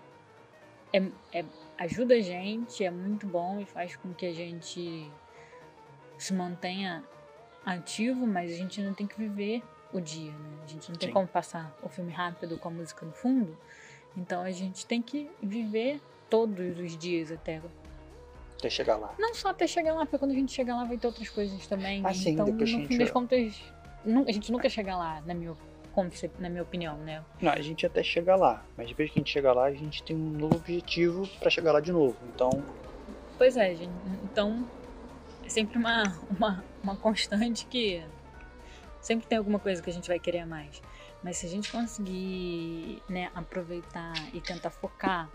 é, 0.92 1.04
é, 1.32 1.46
ajuda 1.78 2.16
a 2.16 2.22
gente, 2.22 2.84
é 2.84 2.92
muito 2.92 3.26
bom 3.28 3.60
e 3.60 3.66
faz 3.66 3.96
com 3.96 4.14
que 4.14 4.26
a 4.26 4.34
gente 4.34 5.10
se 6.18 6.34
mantenha 6.34 7.04
ativo, 7.66 8.28
mas 8.28 8.52
a 8.52 8.56
gente 8.56 8.82
não 8.82 8.94
tem 8.94 9.08
que 9.08 9.18
viver 9.18 9.64
o 9.94 10.00
dia, 10.00 10.32
né? 10.32 10.58
A 10.64 10.68
gente 10.68 10.90
não 10.90 10.98
tem 10.98 11.10
Sim. 11.10 11.14
como 11.14 11.28
passar 11.28 11.76
o 11.82 11.90
filme 11.90 12.12
rápido 12.12 12.58
com 12.58 12.68
a 12.68 12.72
música 12.72 13.06
no 13.06 13.12
fundo, 13.12 13.58
então 14.16 14.42
a 14.42 14.52
gente 14.52 14.86
tem 14.86 15.02
que 15.02 15.30
viver 15.42 16.02
todos 16.30 16.78
os 16.80 16.98
dias 16.98 17.32
até 17.32 17.62
até 18.60 18.70
chegar 18.70 18.98
lá. 18.98 19.16
Não 19.18 19.34
só 19.34 19.50
até 19.50 19.66
chegar 19.66 19.94
lá, 19.94 20.02
porque 20.02 20.18
quando 20.18 20.32
a 20.32 20.36
gente 20.36 20.52
chegar 20.52 20.76
lá 20.76 20.84
vai 20.84 20.98
ter 20.98 21.08
outras 21.08 21.30
coisas 21.30 21.66
também. 21.66 22.02
Ah, 22.06 22.14
sim, 22.14 22.32
então, 22.32 22.46
depois 22.46 22.72
no 22.72 22.80
fim 22.80 22.88
gente... 22.88 22.98
das 23.00 23.12
contas, 23.12 23.62
a 24.06 24.32
gente 24.32 24.52
nunca 24.52 24.70
chega 24.70 24.96
lá, 24.98 25.22
na 25.26 25.34
minha, 25.34 25.54
na 26.40 26.50
minha 26.50 26.62
opinião, 26.62 26.98
né? 26.98 27.24
Não, 27.42 27.54
a 27.54 27.62
gente 27.62 27.86
até 27.86 28.04
chega 28.04 28.36
lá, 28.36 28.64
mas 28.78 28.90
depois 28.90 29.10
que 29.10 29.20
a 29.20 29.22
gente 29.22 29.32
chega 29.32 29.54
lá, 29.54 29.66
a 29.66 29.74
gente 29.74 30.04
tem 30.04 30.16
um 30.16 30.32
novo 30.32 30.56
objetivo 30.56 31.26
para 31.40 31.50
chegar 31.50 31.72
lá 31.72 31.80
de 31.80 31.92
novo. 31.92 32.18
Então. 32.36 32.50
Pois 33.38 33.56
é, 33.56 33.74
gente. 33.74 33.94
Então 34.26 34.68
é 35.46 35.50
sempre 35.50 35.78
uma, 35.78 36.04
uma, 36.30 36.64
uma 36.84 36.96
constante 36.98 37.66
que 37.66 38.04
sempre 39.02 39.28
tem 39.28 39.38
alguma 39.38 39.60
coisa 39.60 39.82
que 39.82 39.90
a 39.90 39.94
gente 39.94 40.08
vai 40.08 40.20
querer 40.20 40.46
mais. 40.46 40.82
Mas 41.24 41.38
se 41.38 41.46
a 41.46 41.50
gente 41.50 41.72
conseguir 41.72 43.02
né, 43.10 43.30
aproveitar 43.36 44.14
e 44.34 44.40
tentar 44.40 44.70
focar 44.70 45.30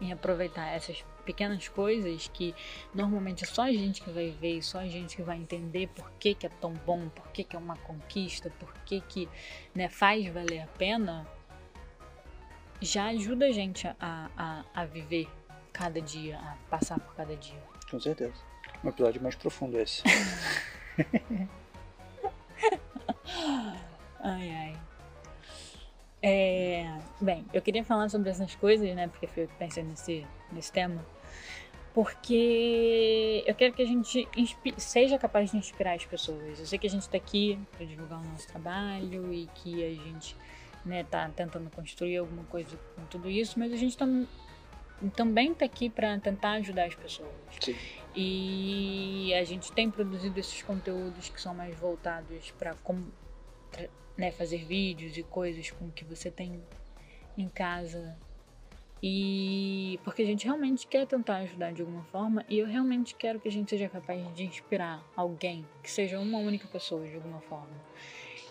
em 0.00 0.12
aproveitar 0.12 0.66
essas 0.66 1.04
pequenas 1.24 1.68
coisas 1.68 2.28
que 2.32 2.54
normalmente 2.92 3.44
é 3.44 3.46
só 3.46 3.62
a 3.62 3.72
gente 3.72 4.02
que 4.02 4.10
vai 4.10 4.30
ver, 4.30 4.60
só 4.62 4.80
a 4.80 4.88
gente 4.88 5.14
que 5.14 5.22
vai 5.22 5.36
entender 5.36 5.88
por 5.88 6.10
que, 6.18 6.34
que 6.34 6.46
é 6.46 6.48
tão 6.48 6.72
bom, 6.72 7.08
por 7.08 7.28
que, 7.28 7.44
que 7.44 7.54
é 7.54 7.58
uma 7.58 7.76
conquista, 7.76 8.50
por 8.58 8.72
que, 8.84 9.00
que 9.00 9.28
né, 9.72 9.88
faz 9.88 10.26
valer 10.26 10.62
a 10.62 10.66
pena, 10.66 11.26
já 12.80 13.06
ajuda 13.06 13.46
a 13.46 13.52
gente 13.52 13.86
a, 13.86 13.94
a, 14.00 14.64
a 14.74 14.84
viver 14.84 15.28
cada 15.72 16.00
dia, 16.00 16.38
a 16.38 16.56
passar 16.68 16.98
por 16.98 17.14
cada 17.14 17.36
dia. 17.36 17.62
Com 17.88 18.00
certeza. 18.00 18.34
Um 18.82 18.88
episódio 18.88 19.22
mais 19.22 19.36
profundo 19.36 19.78
esse. 19.78 20.02
ai, 24.20 24.50
ai. 24.50 24.76
É, 26.22 26.98
bem, 27.20 27.44
eu 27.52 27.60
queria 27.60 27.84
falar 27.84 28.08
sobre 28.08 28.30
essas 28.30 28.54
coisas, 28.54 28.94
né? 28.94 29.08
Porque 29.08 29.28
eu 29.40 29.48
pensei 29.58 29.82
nesse, 29.82 30.26
nesse 30.52 30.72
tema. 30.72 31.04
Porque 31.92 33.44
eu 33.46 33.54
quero 33.54 33.74
que 33.74 33.82
a 33.82 33.86
gente 33.86 34.26
seja 34.78 35.18
capaz 35.18 35.50
de 35.50 35.58
inspirar 35.58 35.94
as 35.94 36.04
pessoas. 36.06 36.58
Eu 36.58 36.66
sei 36.66 36.78
que 36.78 36.86
a 36.86 36.90
gente 36.90 37.02
está 37.02 37.16
aqui 37.18 37.58
para 37.72 37.84
divulgar 37.84 38.20
o 38.20 38.24
nosso 38.24 38.48
trabalho 38.48 39.32
e 39.32 39.46
que 39.56 39.84
a 39.84 39.90
gente 39.90 40.34
né, 40.84 41.04
tá 41.04 41.28
tentando 41.34 41.68
construir 41.70 42.16
alguma 42.16 42.44
coisa 42.44 42.78
com 42.96 43.04
tudo 43.06 43.28
isso, 43.28 43.58
mas 43.58 43.72
a 43.72 43.76
gente 43.76 43.96
tam 43.96 44.26
também 45.14 45.52
está 45.52 45.64
aqui 45.64 45.90
para 45.90 46.18
tentar 46.18 46.52
ajudar 46.52 46.84
as 46.84 46.94
pessoas. 46.94 47.30
Sim. 47.60 47.76
E 48.14 49.32
a 49.34 49.44
gente 49.44 49.72
tem 49.72 49.90
produzido 49.90 50.38
esses 50.38 50.62
conteúdos 50.62 51.28
que 51.28 51.40
são 51.40 51.54
mais 51.54 51.74
voltados 51.74 52.50
para 52.52 52.74
como 52.82 53.10
né, 54.16 54.30
fazer 54.30 54.64
vídeos 54.64 55.16
e 55.16 55.22
coisas 55.22 55.70
com 55.70 55.86
o 55.86 55.90
que 55.92 56.04
você 56.04 56.30
tem 56.30 56.62
em 57.36 57.48
casa. 57.48 58.16
E 59.02 59.98
porque 60.04 60.22
a 60.22 60.24
gente 60.24 60.44
realmente 60.44 60.86
quer 60.86 61.06
tentar 61.06 61.38
ajudar 61.38 61.72
de 61.72 61.80
alguma 61.82 62.04
forma 62.04 62.44
e 62.48 62.60
eu 62.60 62.66
realmente 62.66 63.16
quero 63.16 63.40
que 63.40 63.48
a 63.48 63.50
gente 63.50 63.70
seja 63.70 63.88
capaz 63.88 64.32
de 64.34 64.44
inspirar 64.44 65.02
alguém, 65.16 65.66
que 65.82 65.90
seja 65.90 66.20
uma 66.20 66.38
única 66.38 66.68
pessoa 66.68 67.04
de 67.08 67.16
alguma 67.16 67.40
forma. 67.40 67.74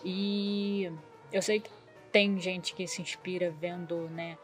E 0.04 0.92
eu 1.32 1.40
sei 1.40 1.60
que 1.60 1.70
tem 2.10 2.38
gente 2.38 2.74
que 2.74 2.86
se 2.86 3.00
inspira 3.00 3.50
vendo, 3.50 4.10
né, 4.10 4.36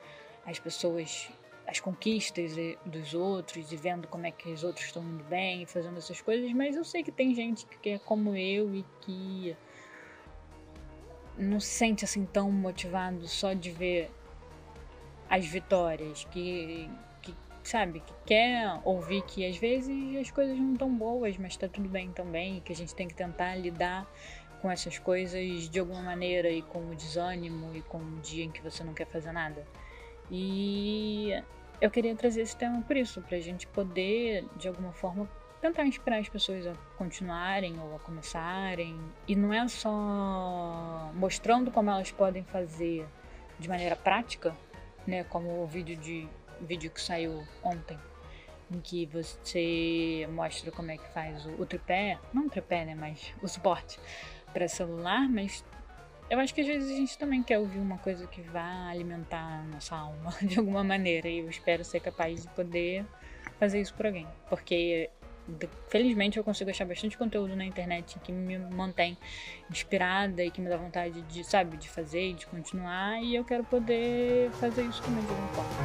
as 0.46 0.58
pessoas 0.58 1.30
as 1.68 1.80
conquistas 1.80 2.52
dos 2.86 3.12
outros 3.12 3.70
e 3.70 3.76
vendo 3.76 4.08
como 4.08 4.26
é 4.26 4.30
que 4.30 4.50
os 4.50 4.64
outros 4.64 4.86
estão 4.86 5.02
indo 5.02 5.22
bem, 5.24 5.66
fazendo 5.66 5.98
essas 5.98 6.18
coisas, 6.18 6.50
mas 6.54 6.74
eu 6.74 6.82
sei 6.82 7.02
que 7.02 7.12
tem 7.12 7.34
gente 7.34 7.66
que 7.66 7.90
é 7.90 7.98
como 7.98 8.34
eu 8.34 8.74
e 8.74 8.84
que 9.02 9.54
não 11.36 11.60
se 11.60 11.68
sente 11.68 12.06
assim 12.06 12.24
tão 12.24 12.50
motivado 12.50 13.28
só 13.28 13.52
de 13.52 13.70
ver 13.70 14.10
as 15.28 15.44
vitórias, 15.44 16.24
que, 16.30 16.88
que 17.20 17.36
sabe, 17.62 18.00
que 18.00 18.14
quer 18.24 18.80
ouvir 18.82 19.20
que 19.24 19.44
às 19.46 19.58
vezes 19.58 20.16
as 20.16 20.30
coisas 20.30 20.58
não 20.58 20.72
estão 20.72 20.90
boas, 20.90 21.36
mas 21.36 21.52
está 21.52 21.68
tudo 21.68 21.86
bem 21.86 22.10
também, 22.12 22.60
que 22.60 22.72
a 22.72 22.76
gente 22.76 22.94
tem 22.94 23.06
que 23.06 23.14
tentar 23.14 23.56
lidar 23.56 24.10
com 24.62 24.70
essas 24.70 24.98
coisas 24.98 25.68
de 25.68 25.78
alguma 25.78 26.00
maneira 26.00 26.48
e 26.48 26.62
com 26.62 26.90
o 26.90 26.94
desânimo 26.94 27.76
e 27.76 27.82
com 27.82 27.98
o 27.98 28.20
dia 28.20 28.44
em 28.44 28.50
que 28.50 28.62
você 28.62 28.82
não 28.82 28.94
quer 28.94 29.06
fazer 29.06 29.32
nada. 29.32 29.66
E 30.30 31.32
eu 31.80 31.90
queria 31.90 32.14
trazer 32.14 32.42
esse 32.42 32.56
tema 32.56 32.82
por 32.82 32.96
isso, 32.96 33.20
para 33.22 33.36
a 33.36 33.40
gente 33.40 33.66
poder 33.66 34.44
de 34.56 34.68
alguma 34.68 34.92
forma 34.92 35.28
tentar 35.60 35.84
inspirar 35.84 36.18
as 36.18 36.28
pessoas 36.28 36.66
a 36.66 36.72
continuarem 36.96 37.78
ou 37.80 37.96
a 37.96 37.98
começarem. 37.98 38.98
E 39.26 39.34
não 39.34 39.52
é 39.52 39.66
só 39.68 41.10
mostrando 41.14 41.70
como 41.70 41.90
elas 41.90 42.10
podem 42.10 42.44
fazer 42.44 43.06
de 43.58 43.68
maneira 43.68 43.96
prática, 43.96 44.56
né, 45.06 45.24
como 45.24 45.62
o 45.62 45.66
vídeo 45.66 45.96
de 45.96 46.28
vídeo 46.60 46.90
que 46.90 47.00
saiu 47.00 47.44
ontem, 47.62 47.98
em 48.70 48.80
que 48.80 49.06
você 49.06 50.28
mostra 50.32 50.70
como 50.70 50.90
é 50.90 50.96
que 50.96 51.08
faz 51.08 51.46
o, 51.46 51.50
o 51.62 51.66
tripé, 51.66 52.18
não 52.32 52.46
o 52.46 52.50
tripé, 52.50 52.84
né, 52.84 52.94
mas 52.94 53.32
o 53.42 53.48
suporte 53.48 53.98
para 54.52 54.68
celular, 54.68 55.28
mas 55.28 55.64
eu 56.30 56.38
acho 56.38 56.54
que 56.54 56.60
às 56.60 56.66
vezes 56.66 56.90
a 56.90 56.94
gente 56.94 57.16
também 57.18 57.42
quer 57.42 57.58
ouvir 57.58 57.78
uma 57.78 57.98
coisa 57.98 58.26
que 58.26 58.42
vá 58.42 58.88
alimentar 58.88 59.60
a 59.60 59.62
nossa 59.62 59.96
alma 59.96 60.34
de 60.42 60.58
alguma 60.58 60.84
maneira, 60.84 61.28
e 61.28 61.38
eu 61.38 61.48
espero 61.48 61.84
ser 61.84 62.00
capaz 62.00 62.42
de 62.42 62.48
poder 62.48 63.04
fazer 63.58 63.80
isso 63.80 63.94
por 63.94 64.06
alguém, 64.06 64.26
porque 64.48 65.10
felizmente 65.88 66.36
eu 66.36 66.44
consigo 66.44 66.68
achar 66.68 66.84
bastante 66.84 67.16
conteúdo 67.16 67.56
na 67.56 67.64
internet 67.64 68.18
que 68.18 68.30
me 68.30 68.58
mantém 68.58 69.16
inspirada 69.70 70.44
e 70.44 70.50
que 70.50 70.60
me 70.60 70.68
dá 70.68 70.76
vontade 70.76 71.22
de, 71.22 71.42
sabe, 71.42 71.78
de 71.78 71.88
fazer 71.88 72.30
e 72.30 72.34
de 72.34 72.46
continuar 72.46 73.22
e 73.22 73.34
eu 73.34 73.44
quero 73.44 73.64
poder 73.64 74.50
fazer 74.52 74.82
isso 74.82 75.02
também 75.02 75.24
de 75.24 75.30
alguma 75.30 75.48
forma. 75.48 75.78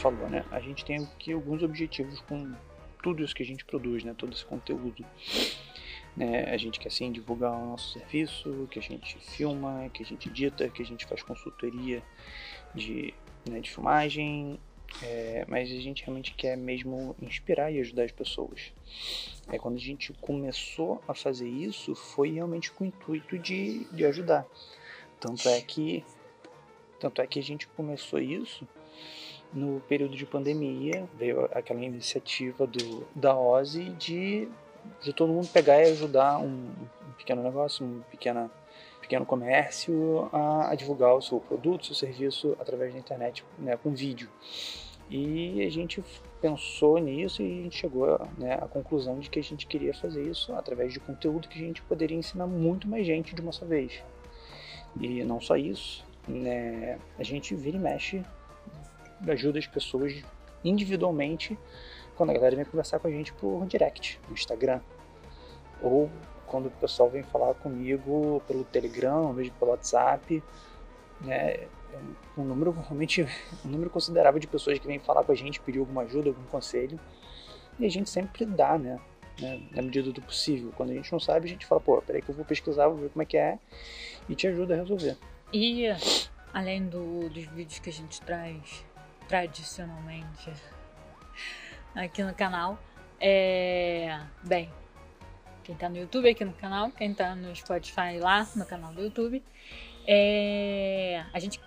Falou, 0.00 0.28
né? 0.28 0.44
A 0.50 0.60
gente 0.60 0.84
tem 0.84 0.96
aqui 0.96 1.32
alguns 1.32 1.62
objetivos 1.62 2.20
com 2.22 2.52
tudo 3.02 3.22
isso 3.22 3.34
que 3.34 3.42
a 3.42 3.46
gente 3.46 3.64
produz, 3.64 4.02
né? 4.02 4.14
Todo 4.16 4.32
esse 4.32 4.44
conteúdo. 4.44 5.04
Né? 6.16 6.44
A 6.44 6.56
gente 6.56 6.80
quer 6.80 6.88
assim 6.88 7.12
divulgar 7.12 7.52
o 7.52 7.66
nosso 7.66 7.92
serviço, 7.92 8.66
que 8.70 8.78
a 8.78 8.82
gente 8.82 9.18
filma, 9.18 9.88
que 9.92 10.02
a 10.02 10.06
gente 10.06 10.28
edita, 10.28 10.68
que 10.68 10.82
a 10.82 10.84
gente 10.84 11.06
faz 11.06 11.22
consultoria 11.22 12.02
de, 12.74 13.14
né, 13.48 13.60
de 13.60 13.70
filmagem, 13.70 14.58
é, 15.02 15.44
mas 15.48 15.70
a 15.70 15.80
gente 15.80 16.02
realmente 16.02 16.34
quer 16.34 16.56
mesmo 16.56 17.14
inspirar 17.22 17.70
e 17.70 17.78
ajudar 17.78 18.04
as 18.04 18.12
pessoas. 18.12 18.72
É, 19.48 19.58
quando 19.58 19.76
a 19.76 19.80
gente 19.80 20.12
começou 20.14 21.00
a 21.06 21.14
fazer 21.14 21.48
isso, 21.48 21.94
foi 21.94 22.32
realmente 22.32 22.72
com 22.72 22.84
o 22.84 22.86
intuito 22.86 23.38
de, 23.38 23.84
de 23.92 24.04
ajudar. 24.04 24.46
Tanto 25.20 25.48
é 25.48 25.60
que 25.60 26.04
tanto 26.98 27.22
é 27.22 27.26
que 27.26 27.38
a 27.38 27.42
gente 27.42 27.66
começou 27.68 28.18
isso 28.18 28.66
no 29.52 29.80
período 29.88 30.16
de 30.16 30.24
pandemia, 30.24 31.08
veio 31.18 31.48
aquela 31.52 31.80
iniciativa 31.80 32.66
do, 32.66 33.06
da 33.14 33.36
OSI 33.36 33.90
de, 33.90 34.48
de 35.02 35.12
todo 35.12 35.32
mundo 35.32 35.48
pegar 35.48 35.80
e 35.82 35.90
ajudar 35.90 36.38
um, 36.38 36.68
um 37.08 37.12
pequeno 37.16 37.42
negócio, 37.42 37.84
um 37.84 38.00
pequena, 38.10 38.50
pequeno 39.00 39.26
comércio 39.26 40.28
a, 40.32 40.70
a, 40.70 40.74
divulgar 40.74 41.14
o 41.14 41.22
seu 41.22 41.40
produto, 41.40 41.86
seu 41.86 41.94
serviço 41.94 42.56
através 42.60 42.92
da 42.92 42.98
internet 42.98 43.44
né, 43.58 43.76
com 43.76 43.92
vídeo. 43.92 44.28
E 45.10 45.64
a 45.66 45.70
gente 45.70 46.04
pensou 46.40 46.98
nisso 46.98 47.42
e 47.42 47.46
a 47.46 47.62
gente 47.64 47.76
chegou 47.76 48.28
né, 48.38 48.54
à 48.54 48.68
conclusão 48.68 49.18
de 49.18 49.28
que 49.28 49.40
a 49.40 49.42
gente 49.42 49.66
queria 49.66 49.92
fazer 49.92 50.22
isso 50.22 50.52
através 50.54 50.92
de 50.92 51.00
conteúdo 51.00 51.48
que 51.48 51.58
a 51.58 51.66
gente 51.66 51.82
poderia 51.82 52.16
ensinar 52.16 52.46
muito 52.46 52.88
mais 52.88 53.04
gente 53.04 53.34
de 53.34 53.40
uma 53.40 53.50
só 53.50 53.66
vez. 53.66 54.00
E 55.00 55.24
não 55.24 55.40
só 55.40 55.56
isso, 55.56 56.04
né, 56.28 57.00
a 57.18 57.24
gente 57.24 57.56
vira 57.56 57.76
e 57.76 57.80
mexe, 57.80 58.22
ajuda 59.28 59.58
as 59.58 59.66
pessoas 59.66 60.22
individualmente 60.64 61.58
quando 62.16 62.30
a 62.30 62.32
galera 62.34 62.56
vem 62.56 62.64
conversar 62.64 62.98
com 62.98 63.08
a 63.08 63.10
gente 63.10 63.32
por 63.32 63.66
direct, 63.66 64.20
no 64.28 64.34
Instagram. 64.34 64.80
Ou 65.82 66.10
quando 66.46 66.66
o 66.66 66.70
pessoal 66.70 67.08
vem 67.08 67.22
falar 67.22 67.54
comigo 67.54 68.42
pelo 68.46 68.64
Telegram, 68.64 69.28
ou 69.28 69.32
mesmo 69.32 69.54
pelo 69.58 69.70
WhatsApp. 69.70 70.42
Né, 71.20 71.66
um 72.36 72.44
número 72.44 72.70
realmente 72.70 73.26
um 73.64 73.68
número 73.68 73.90
considerável 73.90 74.38
de 74.38 74.46
pessoas 74.46 74.78
que 74.78 74.86
vêm 74.86 74.98
falar 74.98 75.24
com 75.24 75.32
a 75.32 75.34
gente, 75.34 75.60
pedir 75.60 75.78
alguma 75.78 76.02
ajuda, 76.02 76.28
algum 76.28 76.44
conselho. 76.44 77.00
E 77.78 77.86
a 77.86 77.88
gente 77.88 78.10
sempre 78.10 78.44
dá, 78.44 78.76
né? 78.78 79.00
né? 79.40 79.62
Na 79.70 79.82
medida 79.82 80.12
do 80.12 80.20
possível. 80.20 80.72
Quando 80.76 80.90
a 80.90 80.94
gente 80.94 81.10
não 81.10 81.20
sabe, 81.20 81.46
a 81.46 81.48
gente 81.48 81.66
fala, 81.66 81.80
pô, 81.80 82.00
peraí 82.02 82.20
que 82.20 82.30
eu 82.30 82.34
vou 82.34 82.44
pesquisar, 82.44 82.88
vou 82.88 82.98
ver 82.98 83.10
como 83.10 83.22
é 83.22 83.26
que 83.26 83.36
é 83.36 83.58
e 84.28 84.34
te 84.34 84.46
ajuda 84.46 84.74
a 84.74 84.76
resolver. 84.76 85.16
E 85.52 85.86
além 86.52 86.86
do, 86.86 87.28
dos 87.28 87.44
vídeos 87.46 87.78
que 87.78 87.90
a 87.90 87.92
gente 87.92 88.20
traz 88.20 88.84
tradicionalmente 89.30 90.52
aqui 91.94 92.20
no 92.24 92.34
canal, 92.34 92.76
é. 93.20 94.20
Bem, 94.42 94.68
quem 95.62 95.76
tá 95.76 95.88
no 95.88 95.98
YouTube 95.98 96.28
aqui 96.28 96.44
no 96.44 96.52
canal, 96.52 96.90
quem 96.90 97.14
tá 97.14 97.36
no 97.36 97.54
Spotify 97.54 98.18
lá 98.18 98.48
no 98.56 98.66
canal 98.66 98.92
do 98.92 99.02
YouTube, 99.04 99.40
é, 100.04 101.24
a 101.32 101.38
gente 101.38 101.60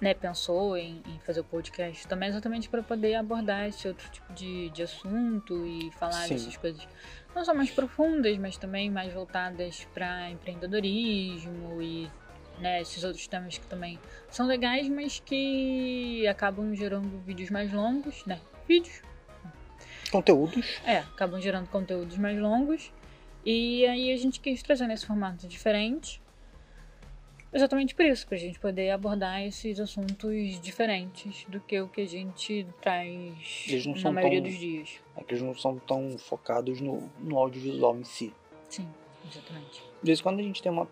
né, 0.00 0.12
pensou 0.12 0.76
em, 0.76 1.04
em, 1.06 1.20
fazer 1.20 1.38
o 1.38 1.44
podcast 1.44 2.04
também 2.08 2.30
exatamente 2.30 2.68
para 2.68 2.82
poder 2.82 3.14
abordar 3.14 3.68
esse 3.68 3.86
outro 3.86 4.10
tipo 4.10 4.32
de, 4.32 4.70
de 4.70 4.82
assunto 4.82 5.64
e 5.64 5.92
falar 5.92 6.26
Sim. 6.26 6.34
dessas 6.34 6.56
coisas 6.56 6.88
não 7.32 7.44
só 7.44 7.54
mais 7.54 7.70
profundas, 7.70 8.36
mas 8.38 8.56
também 8.56 8.90
mais 8.90 9.12
voltadas 9.12 9.86
para 9.94 10.30
empreendedorismo 10.30 11.80
e 11.80 12.10
né, 12.58 12.80
esses 12.80 13.02
outros 13.04 13.26
temas 13.26 13.58
que 13.58 13.66
também 13.66 13.98
são 14.30 14.46
legais, 14.46 14.88
mas 14.88 15.20
que 15.20 16.26
acabam 16.26 16.74
gerando 16.74 17.18
vídeos 17.24 17.50
mais 17.50 17.72
longos, 17.72 18.24
né? 18.26 18.40
Vídeos. 18.68 19.02
Conteúdos. 20.10 20.80
É, 20.84 20.98
acabam 20.98 21.40
gerando 21.40 21.68
conteúdos 21.68 22.16
mais 22.16 22.38
longos. 22.38 22.92
E 23.44 23.84
aí 23.86 24.12
a 24.12 24.16
gente 24.16 24.40
quis 24.40 24.62
trazer 24.62 24.86
nesse 24.86 25.06
formato 25.06 25.46
diferente. 25.46 26.22
Exatamente 27.52 27.94
por 27.94 28.04
isso, 28.04 28.26
para 28.26 28.36
a 28.36 28.40
gente 28.40 28.58
poder 28.58 28.90
abordar 28.90 29.40
esses 29.44 29.78
assuntos 29.78 30.60
diferentes 30.60 31.44
do 31.46 31.60
que 31.60 31.80
o 31.80 31.88
que 31.88 32.00
a 32.00 32.06
gente 32.06 32.66
traz 32.80 34.02
na 34.02 34.10
maioria 34.10 34.40
tão, 34.42 34.50
dos 34.50 34.58
dias. 34.58 35.00
É 35.16 35.22
que 35.22 35.34
eles 35.34 35.42
não 35.42 35.56
são 35.56 35.78
tão 35.78 36.18
focados 36.18 36.80
no, 36.80 37.08
no 37.20 37.38
audiovisual 37.38 37.96
em 37.96 38.02
si. 38.02 38.34
Sim, 38.68 38.88
exatamente. 39.30 39.82
De 40.02 40.06
vez 40.06 40.18
em 40.18 40.22
quando 40.24 40.40
a 40.40 40.42
gente 40.42 40.60
tem 40.60 40.72
uma 40.72 40.88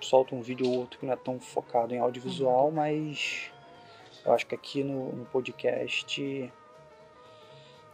solta 0.00 0.34
um 0.34 0.40
vídeo 0.40 0.66
ou 0.66 0.78
outro 0.78 0.98
que 0.98 1.06
não 1.06 1.12
é 1.12 1.16
tão 1.16 1.38
focado 1.38 1.94
em 1.94 1.98
audiovisual, 1.98 2.66
uhum. 2.66 2.72
mas 2.72 3.50
eu 4.24 4.32
acho 4.32 4.46
que 4.46 4.54
aqui 4.54 4.84
no, 4.84 5.12
no, 5.12 5.24
podcast 5.26 6.52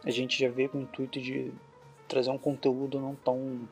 a 0.03 0.11
gente 0.11 0.39
já 0.39 0.49
veio 0.49 0.69
com 0.69 0.77
o 0.77 0.81
intuito 0.81 1.19
de 1.19 1.51
trazer 2.07 2.29
um 2.29 2.37
conteúdo 2.37 2.99
não 2.99 3.15
tão 3.15 3.67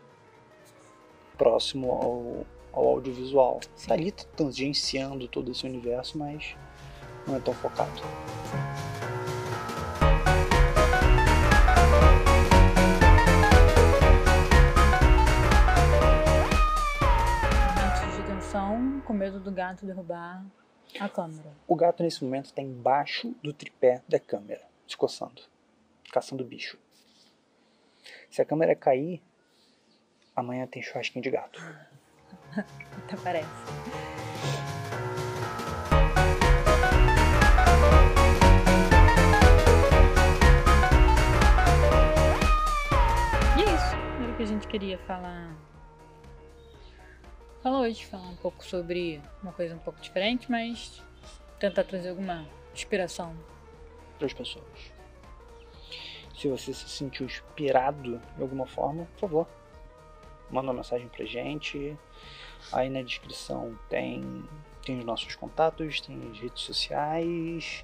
próximo 1.38 1.92
ao, 1.92 2.46
ao 2.74 2.90
audiovisual. 2.96 3.60
Sim. 3.76 3.88
Tá 3.88 3.94
ali 3.94 4.12
tangenciando 4.12 5.28
todo 5.28 5.52
esse 5.52 5.66
universo, 5.66 6.18
mas 6.18 6.56
não 7.28 7.36
é 7.36 7.40
tão 7.40 7.54
focado. 7.54 8.02
Com 19.06 19.14
medo 19.14 19.40
do 19.40 19.52
gato 19.52 19.86
derrubar 19.86 20.44
a 21.00 21.08
câmera. 21.08 21.54
O 21.68 21.76
gato 21.76 22.02
nesse 22.02 22.24
momento 22.24 22.46
está 22.46 22.60
embaixo 22.60 23.36
do 23.44 23.54
tripé 23.54 24.02
da 24.10 24.20
câmera, 24.20 24.64
se 24.88 24.98
coçando, 24.98 25.44
caçando 26.12 26.44
bicho. 26.44 26.80
Se 28.32 28.42
a 28.42 28.46
câmera 28.46 28.76
cair, 28.76 29.22
amanhã 30.36 30.66
tem 30.66 30.82
churrasquinho 30.82 31.22
de 31.22 31.30
gato. 31.30 31.62
Até 32.58 33.16
parece. 33.24 33.48
E 43.56 43.62
é 43.62 43.76
isso. 43.76 43.96
Era 44.24 44.32
o 44.32 44.36
que 44.36 44.44
a 44.44 44.48
gente 44.48 44.68
queria 44.68 44.98
falar 45.00 45.67
fala 47.62 47.80
hoje, 47.80 48.06
falar 48.06 48.28
um 48.28 48.36
pouco 48.36 48.64
sobre 48.64 49.22
uma 49.42 49.52
coisa 49.52 49.76
um 49.76 49.80
pouco 49.80 50.00
diferente, 50.00 50.50
mas 50.50 51.02
tentar 51.60 51.84
trazer 51.84 52.10
alguma 52.10 52.48
inspiração 52.74 53.36
para 54.18 54.28
as 54.28 54.34
pessoas. 54.34 54.92
Se 56.36 56.48
você 56.48 56.74
se 56.74 56.88
sentiu 56.88 57.26
inspirado 57.26 58.22
de 58.36 58.42
alguma 58.42 58.68
forma, 58.68 59.06
por 59.14 59.20
favor, 59.20 59.48
manda 60.52 60.68
uma 60.68 60.76
mensagem 60.76 61.08
pra 61.08 61.26
gente. 61.26 61.98
Aí 62.72 62.90
na 62.90 63.02
descrição 63.02 63.78
tem, 63.90 64.44
tem 64.86 65.00
os 65.00 65.06
nossos 65.06 65.36
contatos, 65.36 66.00
tem 66.02 66.20
as 66.32 66.40
redes 66.40 66.62
sociais. 66.62 67.84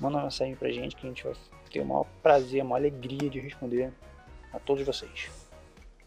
Manda 0.00 0.16
uma 0.16 0.24
mensagem 0.24 0.56
pra 0.56 0.70
gente 0.70 0.96
que 0.96 1.06
a 1.06 1.08
gente 1.08 1.22
vai 1.22 1.34
ter 1.70 1.80
o 1.80 1.86
maior 1.86 2.06
prazer, 2.22 2.62
a 2.62 2.64
maior 2.64 2.78
alegria 2.78 3.28
de 3.28 3.38
responder 3.40 3.92
a 4.52 4.58
todos 4.58 4.84
vocês. 4.86 5.30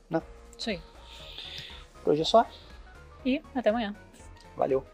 Né? 0.09 0.21
Sim. 0.57 0.81
Por 2.03 2.13
hoje 2.13 2.21
é 2.21 2.25
só. 2.25 2.47
E 3.25 3.41
até 3.55 3.69
amanhã. 3.71 3.95
Valeu. 4.55 4.85